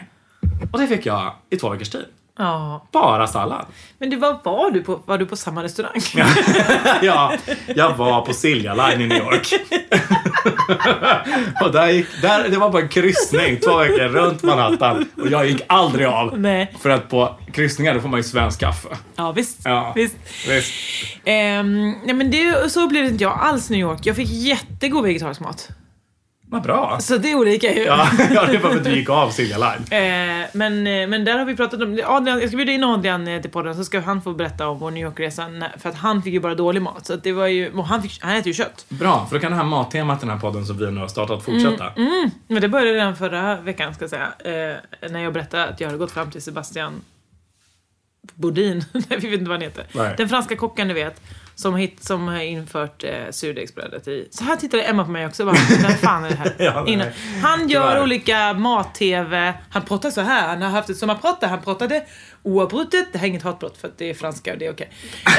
[0.71, 2.05] Och det fick jag i två veckors tid.
[2.37, 2.87] Ja.
[2.91, 3.65] Bara sallad.
[3.97, 6.01] Men det var, var, du på, var du på samma restaurang?
[7.01, 7.33] ja,
[7.75, 9.53] jag var på Silja Line i New York.
[11.61, 15.05] och där gick, där, det var bara en kryssning två veckor runt Manhattan.
[15.21, 16.39] Och jag gick aldrig av.
[16.39, 16.73] Nej.
[16.81, 18.89] För att på kryssningar då får man ju svensk kaffe.
[19.15, 19.61] Ja, visst.
[19.63, 19.93] Ja.
[19.95, 20.15] visst.
[20.47, 20.73] Visst.
[21.25, 23.99] Ehm, nej, men det, så blev det inte jag alls i New York.
[24.05, 25.69] Jag fick jättegod vegetarisk mat.
[26.53, 26.97] Vad bra.
[26.99, 27.83] Så det är olika ju.
[27.83, 29.83] Ja, ja, det var för att du gick av Silja Line.
[29.89, 33.27] Eh, men, eh, men där har vi pratat om, Adrian, jag ska bjuda in Adrian
[33.27, 35.49] eh, till podden så ska han få berätta om vår New York-resa.
[35.77, 37.05] För att han fick ju bara dålig mat.
[37.05, 38.85] Så det var ju, han, fick, han äter ju kött.
[38.89, 41.07] Bra, för då kan det här mattemat i den här podden som vi nu har
[41.07, 41.91] startat fortsätta.
[42.47, 44.33] Men det började redan förra veckan ska jag säga.
[45.01, 47.01] Eh, när jag berättade att jag hade gått fram till Sebastian
[48.35, 49.85] Bodin, nej vi vet inte vad han heter.
[49.91, 50.15] Nej.
[50.17, 51.21] Den franska kocken du vet.
[51.55, 54.27] Som, hit, som har infört eh, surdegsbrödet i...
[54.31, 55.45] Så här tittade Emma på mig också.
[55.45, 56.53] Bara, Vem fan är det här?
[56.59, 56.87] Ja.
[56.87, 57.07] Innan.
[57.41, 58.03] Han gör Tyvärr.
[58.03, 59.53] olika mat-tv.
[59.69, 60.47] Han pratar så här.
[60.47, 62.03] Han har haft ett sommarprat han pratade
[62.43, 63.07] oavbrutet.
[63.13, 64.89] Det här är inget hatbrott för att det är franska och det är okej.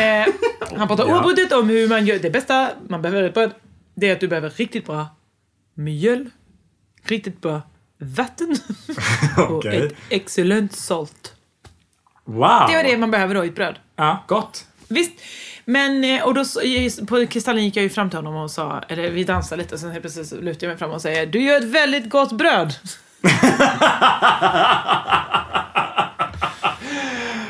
[0.00, 0.32] Eh,
[0.78, 1.14] han pratar Ja.
[1.14, 2.18] oavbrutet om hur man gör...
[2.18, 3.50] Det bästa man behöver ett bröd,
[3.94, 5.06] det är att du behöver riktigt bra
[5.74, 6.30] mjöl,
[7.04, 7.62] riktigt bra
[7.98, 8.56] vatten
[9.48, 9.86] och Okej.
[9.86, 11.34] ett excellent salt.
[12.24, 12.38] Wow!
[12.68, 13.78] Det var det man behöver då i ett bröd.
[13.96, 14.66] Ja, gott.
[14.88, 15.12] Visst.
[15.64, 16.44] Men, eh, och då
[17.06, 19.80] på Kristallen gick jag ju fram till honom och sa, eller vi dansade lite och
[19.80, 22.74] sen helt så lutade jag mig fram och säger Du gör ett väldigt gott bröd.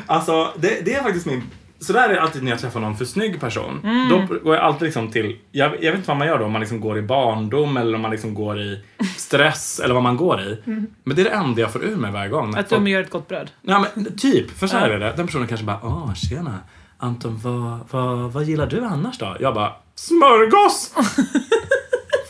[0.07, 1.43] Alltså, det, det är faktiskt min...
[1.79, 3.81] Så där är det alltid när jag träffar någon för snygg person.
[3.83, 4.09] Mm.
[4.09, 5.37] Då går jag alltid liksom till...
[5.51, 7.95] Jag, jag vet inte vad man gör då, om man liksom går i barndom eller
[7.95, 8.81] om man liksom går i
[9.17, 10.61] stress eller vad man går i.
[11.03, 12.43] Men det är det enda jag får ur mig varje gång.
[12.43, 12.59] Mm.
[12.59, 13.51] Att folk- de gör ett gott bröd.
[13.61, 14.51] Ja, men typ.
[14.51, 15.13] För så här är det.
[15.17, 16.59] Den personen kanske bara, åh, tjena.
[17.05, 19.37] Anton, vad, vad, vad gillar du annars då?
[19.39, 20.93] Jag bara, smörgås!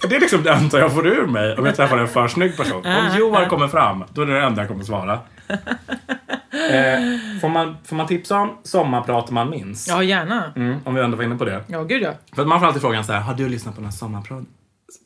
[0.09, 2.57] det är liksom det enda jag får ur mig om jag träffar en för snygg
[2.57, 2.85] person.
[2.85, 5.19] Om Johan kommer fram, då är det det enda jag kommer svara.
[6.71, 6.99] Eh,
[7.41, 9.87] får, man, får man tipsa om sommarprat man minns?
[9.87, 10.53] Ja, gärna.
[10.55, 11.63] Mm, om vi ändå var inne på det.
[11.67, 12.11] Ja, gud ja.
[12.35, 14.43] För att man får alltid frågan så här, har du lyssnat på någon sommarprat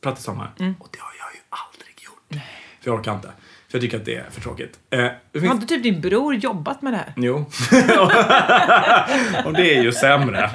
[0.02, 0.50] prat i sommar?
[0.58, 0.74] Mm.
[0.78, 2.44] Och det har jag ju aldrig gjort.
[2.80, 3.28] För jag orkar inte.
[3.70, 4.78] För jag tycker att det är för tråkigt.
[4.90, 7.12] Eh, finns- Har inte typ din bror jobbat med det här?
[7.16, 7.36] Jo.
[9.44, 10.40] och det är ju sämre.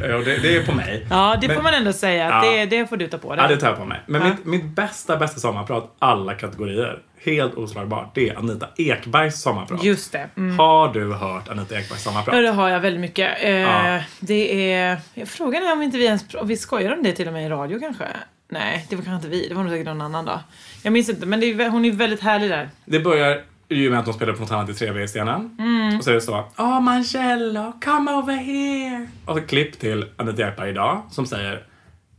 [0.00, 1.06] det, det är på mig.
[1.10, 2.28] Ja, det Men- får man ändå säga.
[2.28, 2.50] Ja.
[2.50, 3.44] det, det får du ta på dig.
[3.44, 4.00] Ja, det tar jag på mig.
[4.06, 4.28] Men Ja.
[4.28, 9.84] mitt, mitt bästa, bästa sommarprat, alla kategorier, helt oslagbart, det är Anita Ekbergs sommarprat.
[9.84, 10.26] Just det.
[10.36, 10.58] Mm.
[10.58, 12.36] Har du hört Anita Ekbergs sommarprat?
[12.36, 13.44] Ja, det har jag väldigt mycket.
[13.44, 14.00] Eh, Ja.
[14.20, 14.96] Det är...
[15.26, 16.34] Frågan är om inte vi ens...
[16.34, 18.04] Om vi skojar om det till och med i radio kanske?
[18.50, 19.48] Nej, det var kanske inte vi.
[19.48, 20.40] Det var nog säkert någon annan då.
[20.82, 22.68] Jag minns inte, men är, hon är väldigt härlig där.
[22.84, 25.56] Det börjar ju med att de spelar på något annat i 3V-scenen.
[25.58, 25.98] Mm.
[25.98, 26.44] Och så är det så.
[26.56, 29.06] Åh, Mancello, come over here.
[29.24, 31.62] Och så klipp till Anita Ekberg idag som säger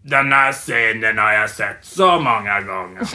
[0.02, 3.02] Den här scenen har jag sett så många gånger.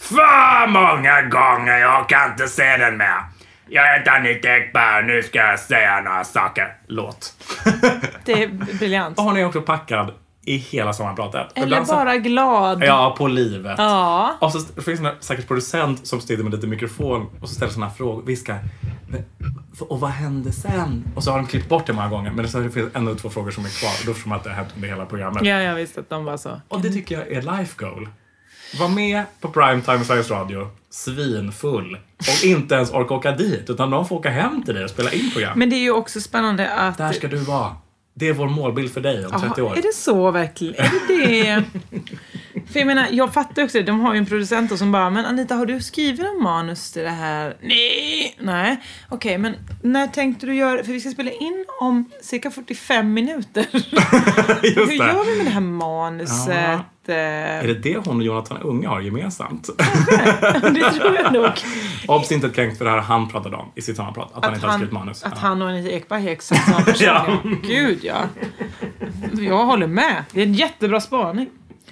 [0.00, 3.24] För många gånger, jag kan inte se den mer.
[3.68, 6.74] Jag heter Anita Ekberg nu ska jag säga några saker.
[6.86, 7.34] Låt.
[8.24, 8.48] Det är
[8.78, 9.18] briljant.
[9.18, 10.12] Och hon är också packad
[10.44, 11.46] i hela sommarpratet.
[11.54, 12.84] Eller så- bara glad.
[12.84, 13.74] Ja, på livet.
[13.78, 14.36] Ja.
[14.40, 17.90] Och så finns det säkert producent som sitter med lite mikrofon och så ställer såna
[17.90, 18.58] frågor, viskar.
[19.08, 19.24] "Men,
[19.88, 21.04] Och vad hände sen?
[21.16, 23.18] Och så har de klippt bort det många gånger men så finns det en eller
[23.18, 25.06] två frågor som är kvar och då förstår man att det har hänt under hela
[25.06, 25.44] programmet.
[25.44, 26.60] Ja, jag visste att de var så.
[26.68, 28.08] Och det tycker jag är life goal.
[28.80, 34.06] Var med på primetime Sveriges Radio, svinfull och inte ens orka åka dit utan de
[34.08, 35.58] får åka hem till dig och spela in program.
[35.58, 36.98] Men det är ju också spännande att...
[36.98, 37.76] Där ska du vara.
[38.20, 39.78] Det är vår målbild för dig om 30 år.
[39.78, 40.74] Är det så verkligen?
[40.74, 41.64] Är det det?
[42.72, 43.84] För jag menar, jag fattar också det.
[43.84, 47.02] De har ju en producent som bara, men Anita, har du skrivit en manus till
[47.02, 47.56] det här?
[47.62, 48.36] Nej.
[48.40, 48.80] Nej.
[49.08, 53.66] Okej, men när tänkte du göra För vi ska spela in om cirka 45 minuter.
[54.62, 56.48] Hur gör vi med det här manuset?
[56.48, 56.84] Är
[57.60, 59.68] Eh, det det hon och Jonathan Unge har gemensamt?
[60.74, 61.50] det tror jag nog.
[62.08, 64.30] Obs inte ett kränkt för det här han pratade om i sitt sommarprat.
[64.34, 65.22] Att, han inte har skrivit manus.
[65.22, 65.38] att Ja.
[65.40, 67.06] han och Anita Ekberg är exakt samma person.
[67.06, 67.38] Ja.
[67.62, 68.16] Gud ja.
[69.32, 70.24] Jag håller med.
[70.32, 71.48] Det är en jättebra spaning.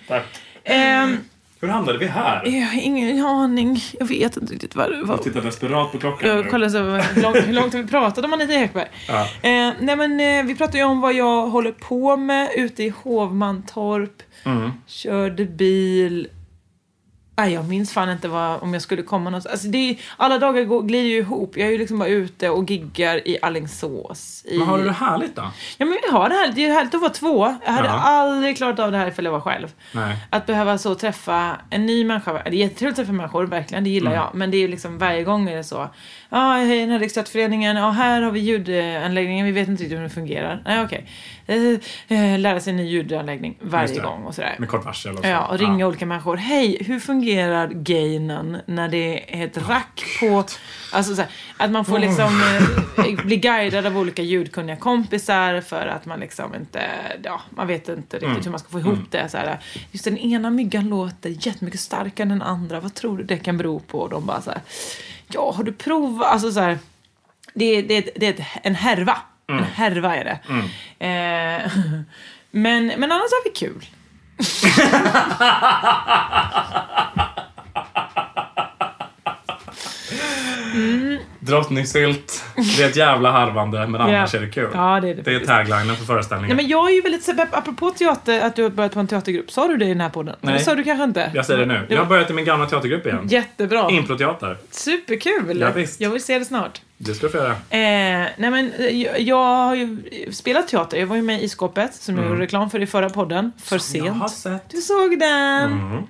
[0.08, 0.24] Tack.
[0.68, 1.16] Ehm,
[1.60, 2.42] Hur hamnade vi här?
[2.46, 3.80] jag har ingen aning.
[3.98, 5.14] Jag vet inte riktigt vad det var.
[5.14, 6.50] Jag tittar desperat på klockan Jag nu.
[6.50, 8.86] kollar så hur långt, hur långt har vi pratat om Anita Ekberg?
[9.08, 9.20] Ja.
[9.22, 12.92] Eh, nej men eh, vi pratade ju om vad jag håller på med ute i
[13.02, 14.22] Hovmantorp.
[14.44, 14.70] Mm.
[14.86, 16.28] Körde bil.
[17.38, 19.52] Nej, jag minns fan inte vad, om jag skulle komma någonstans.
[19.52, 21.56] Alltså det är, alla dagar går, glider ju ihop.
[21.56, 24.44] Jag är ju liksom bara ute och giggar i Alingsås.
[24.48, 24.58] I...
[24.58, 25.42] Men har du det härligt då?
[25.78, 26.52] Ja, men vi har det här.
[26.54, 27.56] Det är härligt att vara två.
[27.64, 27.94] Jag hade Ja.
[27.94, 29.68] aldrig klarat av det här ifall jag var själv.
[29.92, 30.16] Nej.
[30.30, 32.32] Att behöva så träffa en ny människa.
[32.32, 33.84] Det är jättetrevligt att träffa människor, verkligen.
[33.84, 34.22] Det gillar Mm.
[34.24, 34.34] jag.
[34.34, 35.88] Men det är ju liksom varje gång är det så.
[36.30, 37.76] Ja, hej, den här Riksteaterföreningen.
[37.76, 39.46] Ja, här har vi ljudanläggningen.
[39.46, 40.62] Vi vet inte riktigt hur den fungerar.
[40.64, 41.06] Nej, okej.
[41.46, 41.58] Eh,
[42.18, 44.00] eh, lära sig en ny ljudanläggning varje det.
[44.00, 44.56] gång och sådär.
[44.58, 45.26] Med kort varsel och så.
[45.28, 46.36] Ja, och ringa olika människor.
[46.36, 50.44] Hej, hur fungerar gainen när det är ett rack på...
[50.92, 52.42] Alltså så här, att man får liksom
[53.06, 56.82] eh, bli guidad av olika ljudkunniga kompisar för att man liksom inte...
[57.22, 58.42] Ja, man vet inte riktigt Mm.
[58.44, 59.28] hur man ska få ihop det.
[59.28, 59.58] Så här,
[59.92, 62.80] just den ena myggan låter jättemycket starkare än den andra.
[62.80, 63.98] Vad tror du det kan bero på?
[64.00, 64.60] Och de bara så här,
[65.28, 66.32] ja, har du provat?
[66.32, 66.78] Alltså så här,
[67.54, 69.18] det, är- det, det är ett- en härva.
[69.46, 70.38] En härva är det.
[71.06, 71.70] Eh,
[72.50, 73.86] men, men annars har vi kul.
[81.40, 82.44] Drottningsylt,
[82.76, 84.70] det är ett jävla harvande men annars är det kul.
[84.74, 86.56] Ja, det är det Det är taglinen för föreställningen.
[86.56, 89.50] Nej, men jag är ju väldigt apropå teater, att du har börjat på en teatergrupp.
[89.50, 90.36] Sa du det i den här podden?
[90.40, 90.54] Nej.
[90.54, 91.30] Det sa du kanske inte?
[91.34, 91.86] Jag säger det nu.
[91.88, 93.28] Jag har börjat i min gamla teatergrupp igen.
[93.28, 93.90] jättebra.
[93.90, 94.56] Improteater.
[94.70, 95.60] Superkul!
[95.60, 96.00] Ja, visst.
[96.00, 96.80] Jag vill se det snart.
[96.98, 97.50] Det ska du få göra.
[97.50, 99.98] Eh, nej men, eh, jag, jag har ju
[100.32, 100.98] spelat teater.
[100.98, 103.52] Jag var ju med i Skåpet, som jag gjorde reklam för i förra podden.
[103.62, 104.06] För Mm.
[104.06, 104.40] Jag har sent.
[104.62, 104.70] sett.
[104.70, 105.72] Du såg den!
[105.72, 106.02] Mm.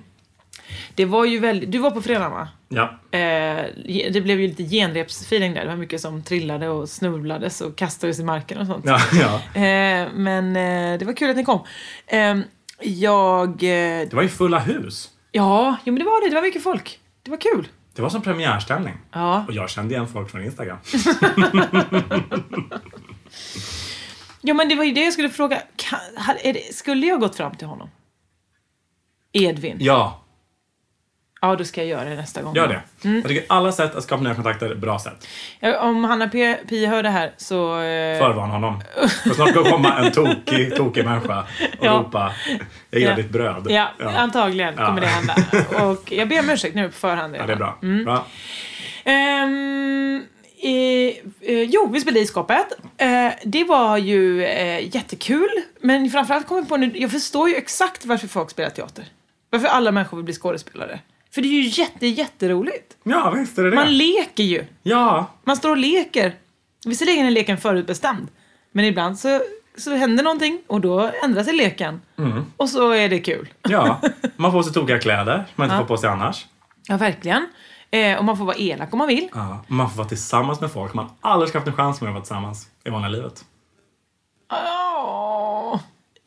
[0.95, 1.71] Det var ju väldigt...
[1.71, 2.47] Du var på fredag va?
[2.69, 2.99] Ja.
[3.19, 3.65] Eh,
[4.13, 5.61] det blev ju lite genrepsfeeling där.
[5.61, 8.85] Det var mycket som trillade och snubblades och kastades i marken och sånt.
[8.87, 9.35] Ja, ja.
[9.61, 11.59] Eh, men eh, det var kul att ni kom.
[12.07, 12.37] Eh,
[12.81, 13.49] jag...
[13.49, 15.09] Eh, Det var ju fulla hus.
[15.31, 16.29] ja, jo, men det var det.
[16.29, 16.99] Det var mycket folk.
[17.23, 17.67] Det var kul.
[17.95, 18.93] Det var som premiärstämning.
[19.11, 19.45] Ja.
[19.47, 20.77] Och jag kände igen folk från Instagram.
[24.41, 25.61] ja, men det var ju det jag skulle fråga.
[25.75, 27.89] Kan, hade- det, skulle jag gått fram till honom?
[29.31, 29.77] Edvin?
[29.79, 30.21] Ja,
[31.41, 32.55] Ja, då ska jag göra det nästa gång.
[32.55, 32.81] gör det.
[33.01, 35.27] Jag tycker alla sätt att skapa nya kontakter är bra sätt.
[35.59, 36.55] Ja, Om Hanna P.
[36.69, 37.73] Pi hör det här så...
[37.79, 38.81] Eh, Förvarna honom.
[39.23, 41.39] För snart kommer komma en tokig, tokig människa
[41.79, 41.91] och Ja.
[41.91, 42.33] ropa
[42.89, 43.17] Jag gillar Ja.
[43.17, 43.65] ditt bröd.
[43.69, 43.87] Ja,
[44.17, 44.85] antagligen Ja.
[44.85, 45.35] kommer det hända.
[45.85, 47.35] Och jag ber om ursäkt nu på förhand.
[47.35, 47.77] Ja, det är bra.
[47.81, 48.05] Mm.
[48.05, 48.25] bra.
[49.03, 50.23] Ehm,
[50.63, 50.69] eh,
[51.49, 52.67] eh, jo, vi spelade i skåpet.
[52.97, 55.49] Eh, det var ju eh, jättekul.
[55.81, 59.05] Men framförallt kom jag på nu, jag förstår ju exakt varför folk spelar teater.
[59.49, 60.99] Varför alla människor vill bli skådespelare.
[61.31, 62.97] För det är ju jätte, jätteroligt.
[63.03, 63.75] Ja, visst är det det.
[63.75, 64.65] Man leker ju.
[64.83, 66.33] Ja, Man står och leker.
[66.85, 68.27] Visserligen är leken förutbestämd.
[68.71, 69.41] Men ibland så,
[69.77, 72.01] så händer någonting och då ändrar sig leken.
[72.17, 72.45] Mm.
[72.57, 73.49] Och så är det kul.
[73.61, 74.01] ja.
[74.35, 75.79] Man får sig tokiga kläder man inte Ja.
[75.81, 76.45] får på sig annars.
[76.87, 77.45] Ja, verkligen.
[77.91, 79.29] Eh, och man får vara elak om man vill.
[79.33, 79.63] Ja.
[79.67, 82.23] Man får vara tillsammans med folk man aldrig ska haft en chans med att vara
[82.23, 83.45] tillsammans i vanliga livet.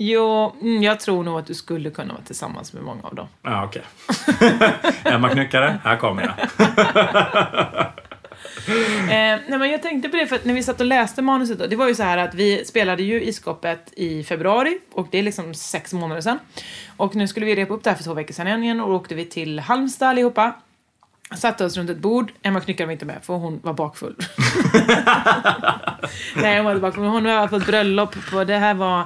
[0.04, 3.28] Jo, mm, jag tror nog att du skulle kunna vara tillsammans med många av dem.
[3.42, 3.82] Ja, okej.
[5.04, 6.34] Emma Knyckare, här kommer jag.
[9.02, 11.58] Eh, nej, men jag tänkte på det för att när vi satt och läste manuset
[11.58, 15.08] då, det var ju så här att vi spelade ju i skåpet i februari och
[15.10, 16.38] det är liksom sex månader sedan.
[16.96, 18.96] Och nu skulle vi repa upp det här för två veckor sedan igen och då
[18.96, 20.52] åkte vi till Halmstad allihopa.
[21.36, 22.32] Satte oss runt ett bord.
[22.42, 24.16] Emma Knyckare var inte med för hon var bakfull.
[26.36, 27.04] Nej, hon var inte bakfull.
[27.04, 28.14] Hon var på ett bröllop.
[28.30, 29.04] På, det här var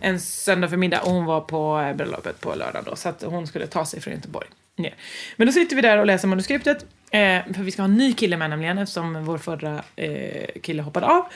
[0.00, 2.96] en söndag förmiddag och hon var på eh, bröllopet på lördag då.
[2.96, 4.46] Så att hon skulle ta sig från Göteborg
[4.76, 4.94] ner.
[5.36, 6.86] Men då sitter vi där och läser manuskriptet.
[7.10, 10.82] Eh, för vi ska ha en ny kille med nämligen eftersom vår förra eh, kille
[10.82, 11.26] hoppade av.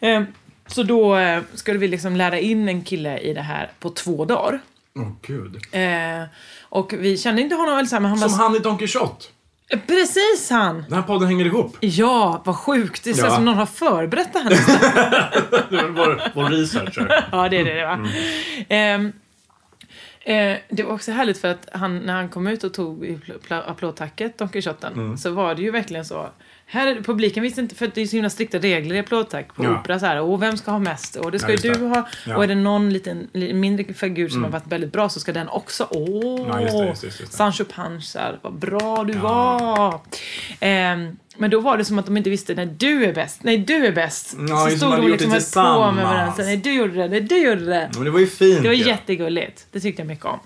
[0.00, 0.22] Eh,
[0.66, 4.24] så då eh, skulle vi liksom lära in en kille i det här på två
[4.24, 4.60] dagar.
[4.96, 5.56] Åh, gud.
[5.72, 6.24] Eh,
[6.60, 8.38] och vi kände inte honom, eller så här, men han Som var...
[8.38, 9.26] han i Don Quijote.
[9.86, 10.84] Precis han!
[10.88, 11.76] Den här podden hänger ihop.
[11.80, 13.04] Ja, vad sjukt.
[13.04, 13.34] Det känns Ja.
[13.34, 15.94] som någon har förberett det här nästan.
[15.94, 17.24] Vår, vår researcher.
[17.32, 18.08] Ja, det är det, det va?
[18.68, 19.12] Ehm,
[20.20, 23.18] eh, det var också härligt för att han, när han kom ut och tog
[23.50, 26.28] applådtacket, Don Quijoten, så var det ju verkligen så.
[26.72, 29.54] Här är det, publiken visste inte, för det är så himla strikta regler i applådtack
[29.54, 29.80] på Ja.
[29.80, 29.98] opera.
[30.00, 31.16] Så här, och vem ska ha mest?
[31.16, 31.86] Och det ska Ja, ju du det.
[31.88, 32.08] ha.
[32.26, 32.36] Ja.
[32.36, 35.32] Och är det någon liten, li- mindre figur som har varit väldigt bra så ska
[35.32, 35.86] den också.
[35.90, 36.46] Åh!
[36.48, 37.32] Ja, just det, just det, just.
[37.32, 40.00] Sancho Panza, vad bra du var!
[40.60, 43.42] Ehm, men då var det som att de inte visste när du är bäst.
[43.42, 44.36] Nej, du är bäst.
[44.48, 46.34] Ja, så stod de liksom höll på med varandra.
[46.38, 47.08] Nej, du gjorde det.
[47.08, 47.90] Nej, du gjorde det.
[47.94, 48.86] Men det var ju fint Det var ju.
[48.86, 49.66] jättegulligt.
[49.72, 50.38] Det tyckte jag mycket om.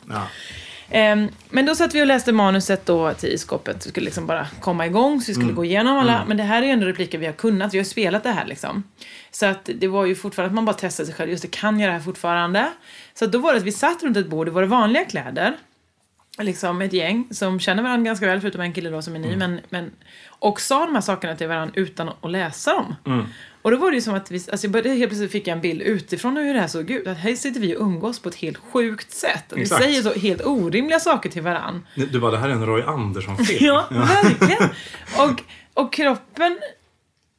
[0.90, 3.86] Ehm, men då satt vi och läste manuset då till skåpet.
[3.86, 5.56] Vi skulle liksom bara komma igång så vi skulle Mm.
[5.56, 6.24] gå igenom alla.
[6.28, 7.74] Men det här är ju ändå repliker vi har kunnat.
[7.74, 8.82] Vi har ju spelat det här liksom.
[9.30, 11.30] Så att det var ju fortfarande att man bara testade sig själv.
[11.30, 12.70] Just det, kan jag det här fortfarande?
[13.14, 15.56] Så att då var det att vi satt runt ett bord i våra vanliga kläder.
[16.38, 19.36] liksom ett gäng som känner varandra ganska väl, förutom en kille då som är ny,
[19.36, 19.90] men, men,
[20.28, 22.94] och sa de här sakerna till varandra utan att läsa dem.
[23.06, 23.26] Mm.
[23.64, 25.54] Och då var det ju som att vi, alltså jag började, helt plötsligt fick jag
[25.54, 27.06] en bild utifrån hur det här såg ut.
[27.06, 29.44] Att här sitter vi och umgås på ett helt sjukt sätt.
[29.54, 29.82] Vi Exakt.
[29.82, 31.80] säger så helt orimliga saker till varandra.
[31.94, 33.58] Du bara, det här är en Roy Andersson-film.
[33.66, 34.70] Ja, verkligen.
[35.18, 35.42] Och,
[35.84, 36.58] och kroppen...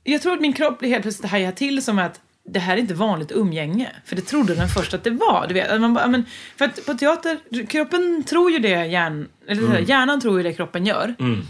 [0.03, 2.81] Jag tror att min kropp blev helt plötsligt hajade till som att det här är
[2.81, 3.91] inte vanligt umgänge.
[4.05, 5.45] För det trodde den först att det var.
[5.47, 6.25] Du vet, man bara, men,
[6.57, 10.53] för att på teater, kroppen tror ju det, hjärn, eller här, hjärnan tror ju det
[10.53, 11.15] kroppen gör.
[11.19, 11.41] Mm.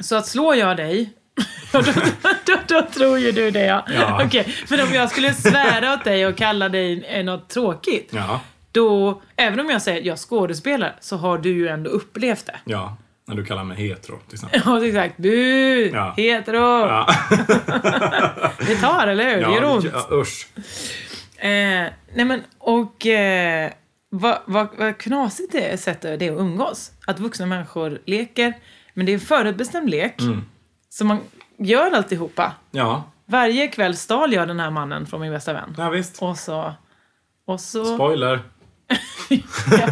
[0.00, 1.12] Så att slår jag dig,
[1.72, 1.82] då,
[2.46, 3.86] då, då, tror ju du det ja.
[3.94, 4.22] Ja.
[4.24, 8.10] Okej, men om jag skulle svära åt dig och kalla dig eh, något tråkigt.
[8.12, 8.40] Ja,
[8.72, 12.56] Då, även om jag säger att jag skådespelar, så har du ju ändå upplevt det.
[12.64, 12.96] ja.
[13.28, 14.62] När du kallar mig hetero, till exempel.
[14.64, 15.16] Ja, exakt.
[15.16, 15.90] Bu!
[15.92, 16.14] Ja.
[16.16, 16.58] Hetero!
[16.58, 17.08] Ja,
[18.66, 19.36] Det tar, eller hur?
[19.36, 19.84] det gör ont.
[19.92, 20.46] ja, usch.
[21.36, 23.70] Eh, nej men, och eh,
[24.10, 26.90] vad, vad, vad knasigt det är sättet det är att umgås.
[27.06, 28.54] Att vuxna människor leker,
[28.94, 30.20] men det är en förutbestämd lek.
[30.20, 30.44] Mm.
[30.92, 31.18] Så man
[31.58, 32.52] gör alltihopa.
[32.70, 35.74] Ja, Varje kväll stal jag den här mannen från min bästa vän.
[35.78, 36.22] ja visst.
[36.22, 36.74] Och så...
[37.46, 37.84] Och så...
[37.84, 38.40] Spoiler.
[39.28, 39.88] Ja,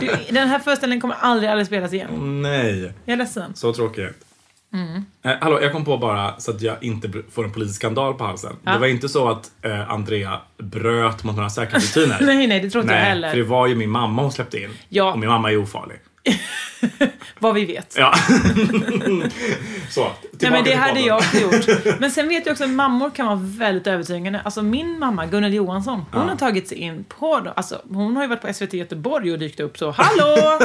[0.00, 2.42] du, den här föreställningen kommer aldrig, aldrig spelas igen.
[2.42, 3.54] Nej, Jag är ledsen.
[3.54, 4.24] så tråkigt.
[4.72, 5.04] Mm.
[5.24, 8.24] Eh, hallå, jag kom på bara så att jag inte får en politisk skandal på
[8.24, 8.56] halsen.
[8.64, 8.72] Ja.
[8.72, 12.18] Det var inte så att eh, Andrea bröt mot några säkerhetsrutiner.
[12.26, 13.30] Nej, nej, det tror inte jag heller.
[13.30, 14.70] för det var ju min mamma hon släppte in.
[14.88, 15.12] Ja.
[15.12, 15.96] Och min mamma är ofarlig.
[17.38, 17.94] Vad vi vet.
[17.98, 18.14] Ja.
[19.90, 21.66] så, Nej, men det hade jag också gjort.
[22.00, 24.40] Men sen vet jag också att mammor kan vara väldigt övertygande.
[24.44, 27.52] Alltså min mamma, Gunnel Johansson, hon har tagit sig in på...
[27.56, 30.58] Alltså, hon har ju varit på SVT Göteborg och dykt upp så Hallå!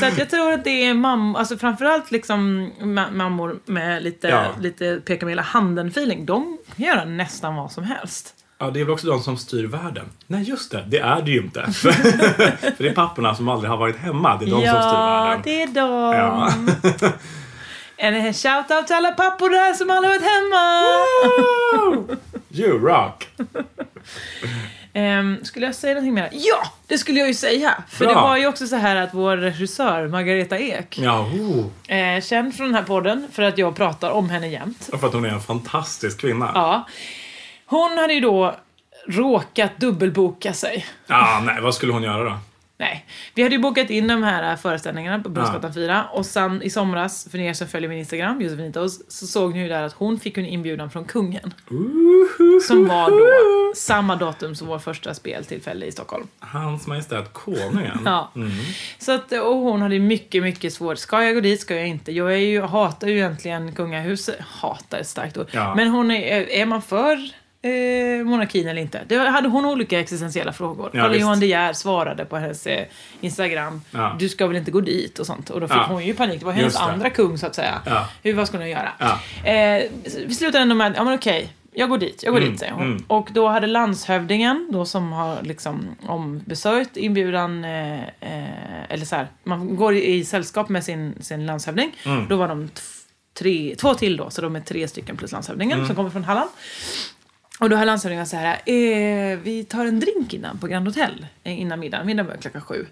[0.00, 4.28] så att jag tror att det är mammor, alltså framförallt liksom ma- mammor med lite,
[4.28, 4.44] Ja.
[4.60, 6.26] lite peka med hela handen-feeling.
[6.26, 8.34] De kan göra nästan vad som helst.
[8.58, 10.04] Ja, det är väl också de som styr världen.
[10.26, 10.84] Nej, just det.
[10.88, 11.72] Det är det ju inte.
[11.72, 14.36] för det är papporna som aldrig har varit hemma.
[14.36, 15.42] Det är de som styr ja, världen.
[15.44, 16.14] det är de.
[16.14, 17.12] Ja.
[17.98, 20.84] En shout-out till alla pappor där som aldrig varit hemma!
[22.50, 23.28] You rock!
[24.92, 26.28] Ehm, skulle jag säga någonting mer?
[26.32, 27.74] Ja, det skulle jag ju säga!
[27.88, 28.14] För Bra.
[28.14, 31.96] det var ju också så här att vår regissör, Margareta Ek, Ja, oh.
[31.96, 34.90] eh, känd från den här podden för att jag pratar om henne jämt.
[35.00, 36.50] För att hon är en fantastisk kvinna.
[36.54, 36.86] Ja.
[37.66, 38.54] Hon hade ju då
[39.06, 40.86] råkat dubbelboka sig.
[41.06, 42.38] Ah, nej, vad skulle hon göra då?
[42.78, 46.70] Nej, vi hade ju bokat in de här föreställningarna på Brunnsgatan 4 och sen i
[46.70, 50.20] somras, för er som följer min Instagram, Josefinitos, så såg ni ju där att hon
[50.20, 51.54] fick en inbjudan från kungen.
[52.68, 56.26] Som var då samma datum som vår första speltillfälle i Stockholm.
[56.38, 57.98] Hans Majestät Konungen.
[58.04, 58.32] Ja.
[58.36, 58.50] Mm.
[58.98, 60.98] Så att, och hon hade mycket, mycket svårt.
[60.98, 61.60] Ska jag gå dit?
[61.60, 62.12] Ska jag inte?
[62.12, 64.40] Jag är ju, hatar ju egentligen kungahuset.
[64.40, 65.46] Hatar ett starkt ord.
[65.50, 65.74] Ja.
[65.74, 67.30] Men hon är, är man för
[67.62, 69.00] eh, monarkin eller inte?
[69.08, 70.90] Det hade hon olika existentiella frågor.
[70.92, 71.20] Ja, Carl visst.
[71.22, 72.86] Johan De Geer svarade på hennes eh,
[73.20, 73.82] Instagram.
[73.90, 74.16] Ja.
[74.18, 75.50] Du ska väl inte gå dit och sånt.
[75.50, 75.86] Och då fick Ja.
[75.88, 76.40] hon ju panik.
[76.40, 77.82] Det var hennes andra kung så att säga.
[77.86, 78.08] Ja.
[78.22, 78.92] Hur, vad skulle hon göra?
[78.98, 79.50] Ja.
[79.50, 79.82] Eh,
[80.26, 82.72] vi slutade ändå med, ja men okej, jag går dit, jag går Mm, dit säger
[82.72, 82.82] hon.
[82.82, 83.04] mm.
[83.08, 89.26] Och då hade landshövdingen, då som har liksom ombesörjt inbjudan, eh, eh, eller så här,
[89.44, 91.96] man går i, sällskap med sin, sin landshövding.
[92.06, 92.26] Mm.
[92.28, 92.70] Då var de
[93.38, 95.86] tre, två till då, så de är tre stycken plus landshövdingen Mm.
[95.86, 96.50] som kommer från Halland.
[97.58, 101.26] Och då har landshövdingen så här, eh, vi tar en drink innan på Grand Hotel
[101.44, 102.06] eh, innan middagen.
[102.06, 102.86] Middagen börjar klockan sju.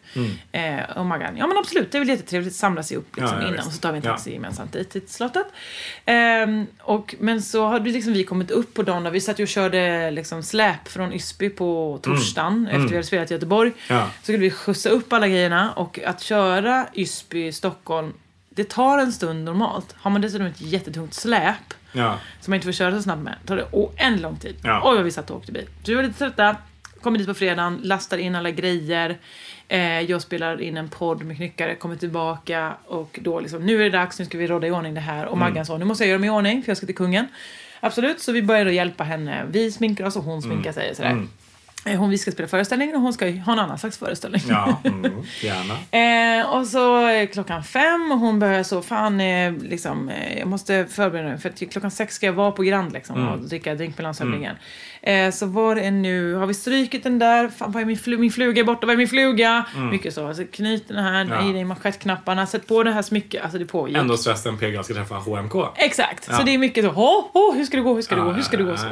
[0.53, 3.41] Eh, och Maggan, ja men absolut, det är väl jättetrevligt samla sig upp liksom, Mm.
[3.41, 3.67] Ja, ja, innan visst.
[3.67, 4.11] och så tar vi en Ja.
[4.11, 5.47] taxi gemensamt dit till slottet.
[6.05, 9.43] Ehm, och, men så hade liksom vi kommit upp på dagen och vi satt ju
[9.43, 13.73] och körde liksom släp från Ysby på torsdagen efter vi hade spelat i Göteborg.
[13.89, 14.01] Mm.
[14.03, 14.09] Ja.
[14.19, 18.13] Så skulle vi skjutsa upp alla grejerna och att köra Ysby, Stockholm,
[18.51, 19.95] det tar en stund normalt.
[19.99, 22.19] Har man dessutom ett jättetungt släp Ja.
[22.41, 24.57] som man inte får köra så snabbt med, tar det oändligt lång tid.
[24.63, 24.83] Ja.
[24.85, 25.67] Oj vad vi satt och åkte bil.
[25.83, 26.57] Så vi var lite trötta,
[27.01, 29.19] kommer dit på fredagen, lastar in alla grejer.
[29.69, 33.85] Eh, jag spelar in en podd med knyckare, kommer tillbaka och då liksom, nu är
[33.91, 35.27] det dags, nu ska vi råda i ordning det här.
[35.27, 37.27] Och Maggan sa, nu måste jag göra mig i ordning för jag ska till kungen.
[37.81, 39.45] Absolut, så vi började hjälpa henne.
[39.51, 40.91] Vi sminkar oss och hon sminkar sig.
[40.91, 41.11] och Sådär.
[41.11, 41.29] Mm.
[41.87, 44.41] Eh, Hon vi ska spela föreställning och hon ska ha en annan slags föreställning.
[44.49, 45.13] Ja, mm,
[45.43, 46.41] gärna.
[46.41, 50.87] Eh, och så klockan fem och hon börjar så, fan, eh, liksom, eh, jag måste
[50.87, 53.29] förbereda mig för att klockan sex ska jag vara på Grand liksom, Mm.
[53.29, 54.57] och dricka drink med landshövdingen.
[55.07, 58.19] Eh, så var det nu, har vi strykit den där, fan vad är min, flu-
[58.19, 59.65] min fluga är borta, vad är min fluga?
[59.93, 61.39] Mycket så, alltså, knyt den här, Mm.
[61.45, 61.51] Ja.
[61.51, 63.97] i dig manschettknapparna, sätt på det här smycket, alltså det pågick.
[63.97, 65.55] Ändå stressen PGA ska träffa HMK.
[65.77, 66.37] Exakt, Ja.
[66.39, 68.25] så det är mycket så, oh, oh, hur ska det gå, hur ska det Ja,
[68.25, 68.77] gå, hur ska det gå?
[68.77, 68.87] Så.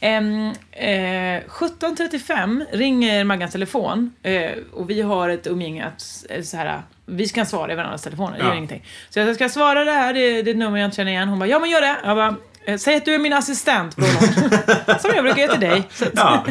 [0.00, 6.56] Ehm, eh, 17.35 ringer Maggans telefon eh, och vi har ett umgänge att eh, så
[6.56, 8.48] här, vi ska svara i varandras telefoner, det Ja.
[8.48, 8.84] gör ingenting.
[9.10, 11.28] Så jag ska svara det här, det, det är ett nummer jag inte känner igen.
[11.28, 11.96] Hon bara, ja men gör det.
[12.04, 12.36] Jag bara,
[12.78, 14.98] säg att du är min assistent, bror.
[14.98, 15.82] Som jag brukar göra till dig.
[16.14, 16.46] Ja.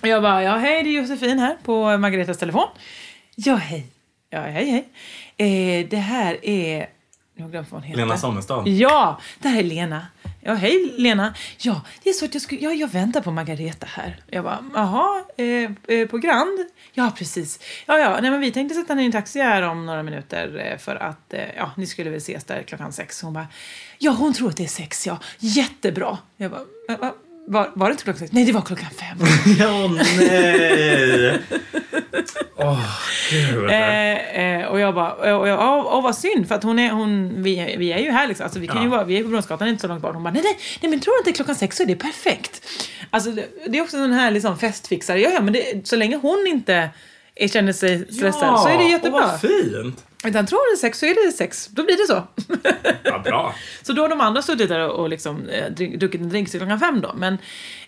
[0.00, 2.68] Och jag bara, ja hej det är Josefin här på Margaretas telefon.
[3.34, 3.86] Ja hej.
[4.30, 4.88] Ja hej hej.
[5.80, 6.86] Eh, det här är...
[7.36, 8.02] Jag har glömt vad hon heter.
[8.02, 8.68] Lena Sommestad.
[8.68, 10.06] Ja, det här är Lena.
[10.40, 11.34] Ja, hej Lena.
[11.58, 14.20] Ja, det är så att jag, skulle, ja, jag väntar på Margareta här.
[14.26, 16.58] Jag bara, jaha, eh, eh, på Grand?
[16.92, 17.60] Ja, precis.
[17.86, 20.78] Ja, ja, nej men vi tänkte sätta ner en taxi här om några minuter eh,
[20.78, 23.22] för att, eh, ja, ni skulle väl ses där klockan sex.
[23.22, 23.46] Hon bara,
[23.98, 25.18] ja hon tror att det är sex, ja.
[25.38, 26.18] Jättebra.
[26.36, 27.14] Jag bara, "Va- va-
[27.48, 28.32] var, var det inte klockan sex?
[28.32, 29.18] Nej, det var klockan fem.
[29.58, 31.40] Ja, nej!
[32.56, 32.80] Åh,
[33.30, 33.70] gud.
[33.70, 36.90] Eh, eh, och jag bara, och jag, åh, åh, vad synd för att hon är,
[36.90, 38.44] hon, vi, vi är ju här liksom.
[38.44, 38.90] Alltså, vi kan ju Ja.
[38.90, 40.14] vara, vi är på Brunnsgatan inte så långt bort.
[40.14, 42.66] Hon bara, nej, nej, nej men tror du inte klockan sex så är det perfekt.
[43.10, 45.20] Alltså det, det är också en här liksom festfixare.
[45.20, 46.90] Ja, ja, men det, så länge hon inte
[47.50, 49.20] känner sig stressad så är det jättebra.
[49.24, 50.04] Åh, vad fint!
[50.26, 51.66] Utan tror det sex så är det sex.
[51.66, 52.22] Då blir det så.
[53.02, 53.54] Ja, bra.
[53.82, 56.80] Så då har de andra suttit där och liksom, eh, druckit en drink till klockan
[56.80, 57.12] fem då.
[57.14, 57.38] Men,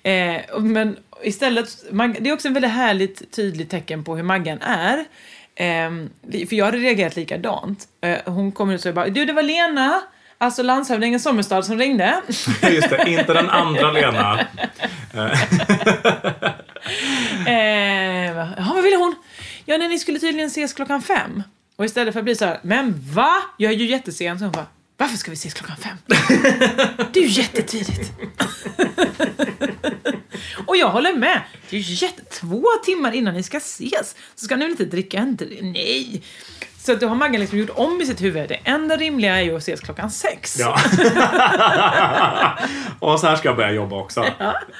[0.03, 4.59] eh, men istället, man, det är också en väldigt härligt tydligt tecken på hur Maggan
[4.63, 5.05] är.
[6.23, 7.85] Vi- för jag hade reagerat likadant.
[8.01, 10.01] Eh, hon kommer ut och bara, du det var Lena,
[10.39, 12.21] alltså landshövdingen Sommerstad som ringde.
[12.71, 14.41] Just det, inte den andra Lena.
[17.47, 18.27] Eh,
[18.57, 19.15] ja, vad ville hon?
[19.65, 21.43] Ja, nej, ni skulle tydligen ses klockan fem.
[21.79, 23.33] Och istället för att bli så här, men va?
[23.57, 24.39] Jag är ju jättesen.
[24.39, 24.67] Så hon bara,
[24.97, 25.97] varför ska vi ses klockan fem?
[27.13, 28.13] Det är ju jättetidigt.
[30.67, 31.43] Och jag håller med.
[31.71, 32.23] Det är ju jätte...
[32.23, 36.23] Två timmar innan ni ska ses så ska ni väl inte dricka en Nej.
[36.79, 38.49] Så att då har Maggan liksom gjort om i sitt huvud.
[38.49, 40.57] Det enda rimliga är ju att ses klockan sex.
[40.59, 40.79] Ja.
[42.99, 44.25] och så här ska jag börja jobba också.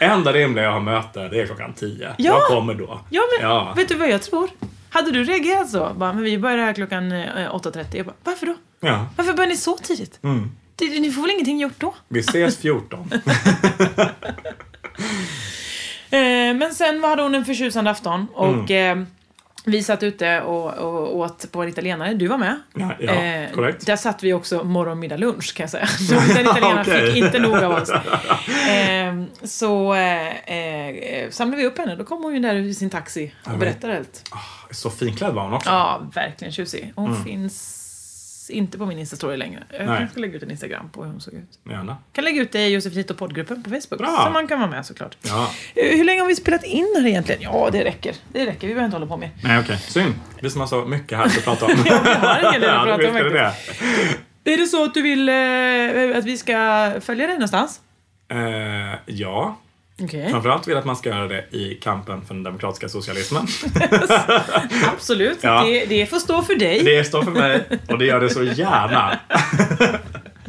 [0.01, 2.09] Enda rimliga jag har möte, det är klockan 10.
[2.09, 2.15] Ja.
[2.17, 3.01] Jag kommer då.
[3.11, 3.73] Ja, men Ja.
[3.77, 4.51] vet du vad jag tror?
[4.91, 5.93] Hade du reagerat så?
[5.97, 7.85] Bara, men vi börjar här klockan eh, 8.30.
[7.97, 8.55] Jag bara, varför då?
[8.81, 9.07] Ja.
[9.17, 10.19] Varför börjar ni så tidigt?
[10.23, 10.51] Mm.
[10.81, 11.95] Ni får väl ingenting gjort då?
[12.09, 13.11] Vi ses 14.
[16.11, 19.07] Eh, men sen hade hon en förtjusande afton och Mm.
[19.71, 22.15] Vi satt ute och, och åt på en italienare.
[22.15, 22.61] Du var med.
[22.75, 23.87] Ja, ja, Eh, korrekt.
[23.87, 25.89] Där satt vi också morgon, middag, lunch kan jag säga.
[26.35, 27.07] Den italienaren Okej.
[27.07, 27.91] fick inte nog av oss.
[28.69, 31.97] Eh, så eh, samlade vi upp henne.
[31.97, 34.31] Då kom hon ju där i sin taxi och berättade allt.
[34.71, 35.71] Så finklädd var hon också.
[35.71, 36.93] Ja, verkligen tjusig.
[36.97, 37.25] Hon Mm.
[37.25, 37.78] finns
[38.51, 39.63] inte på min Insta-story längre.
[39.71, 39.87] Jag Nej.
[39.87, 41.59] kanske ska lägga ut en Instagram på hur hon såg ut.
[41.71, 41.97] Gärna.
[42.13, 43.99] kan lägga ut det i Josefinito poddgruppen på Facebook.
[43.99, 44.23] Bra.
[44.27, 45.17] Så man kan vara med såklart.
[45.23, 45.51] Ja.
[45.75, 47.43] Eh, Hur länge har vi spelat in här egentligen?
[47.43, 48.15] Ja, det räcker.
[48.33, 48.67] Det räcker.
[48.69, 49.31] Vi behöver inte hålla på mer.
[49.45, 49.79] Nej, okej.
[49.79, 50.15] Synd.
[50.41, 51.73] Vi som har så mycket här att prata om.
[51.87, 54.85] Ja, vi har en hel del att Ja, prata om är det Är det så
[54.85, 57.81] att du vill eh, att vi ska följa dig någonstans?
[58.29, 58.35] det.
[58.35, 59.57] Eh, ja.
[60.03, 60.31] Okej.
[60.31, 63.47] Framförallt vill att man ska göra det i kampen för den demokratiska socialismen.
[64.95, 65.39] Absolut.
[65.41, 65.63] Ja.
[65.63, 66.83] Det, det får stå för dig.
[66.85, 69.19] Det står för mig och det gör det så gärna.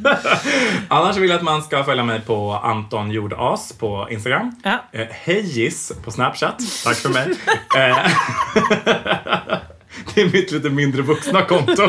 [0.88, 4.56] Annars vill jag att man ska följa mig på Anton Jordas på Instagram.
[4.64, 4.84] Ja.
[4.92, 6.60] Eh, Hejgis på Snapchat.
[6.84, 7.28] Tack för mig.
[7.78, 7.98] Eh,
[10.16, 11.88] det är mitt lite mindre vuxna konto.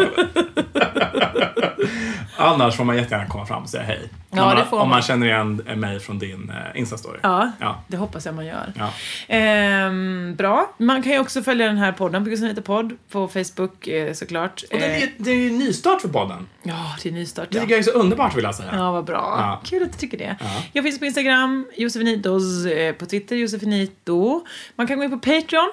[2.36, 4.00] Annars får man jättegärna komma fram och säga hej.
[4.30, 7.18] Ja, om, man, det får om man känner igen mig från din eh, Insta-story.
[7.22, 7.82] Ja, Ja.
[7.88, 8.72] det hoppas jag man gör.
[8.76, 8.90] Ja.
[9.28, 10.74] Ehm, bra.
[10.78, 14.62] Man kan ju också följa den här podden på Gustav podd på Facebook eh, såklart.
[14.72, 16.46] Och det, Eh, är, det är ju nystart för podden.
[16.62, 17.48] ja, det är nystart.
[17.50, 18.70] Det tycker jag är så underbart vill jag säga.
[18.72, 19.34] Ja, vad bra.
[19.38, 19.60] Ja.
[19.64, 20.36] Kul att du tycker det.
[20.40, 20.46] Ja.
[20.72, 24.46] Jag finns på Instagram, Josefinitos, eh, på Twitter, Josefinito.
[24.76, 25.70] Man kan gå in på Patreon.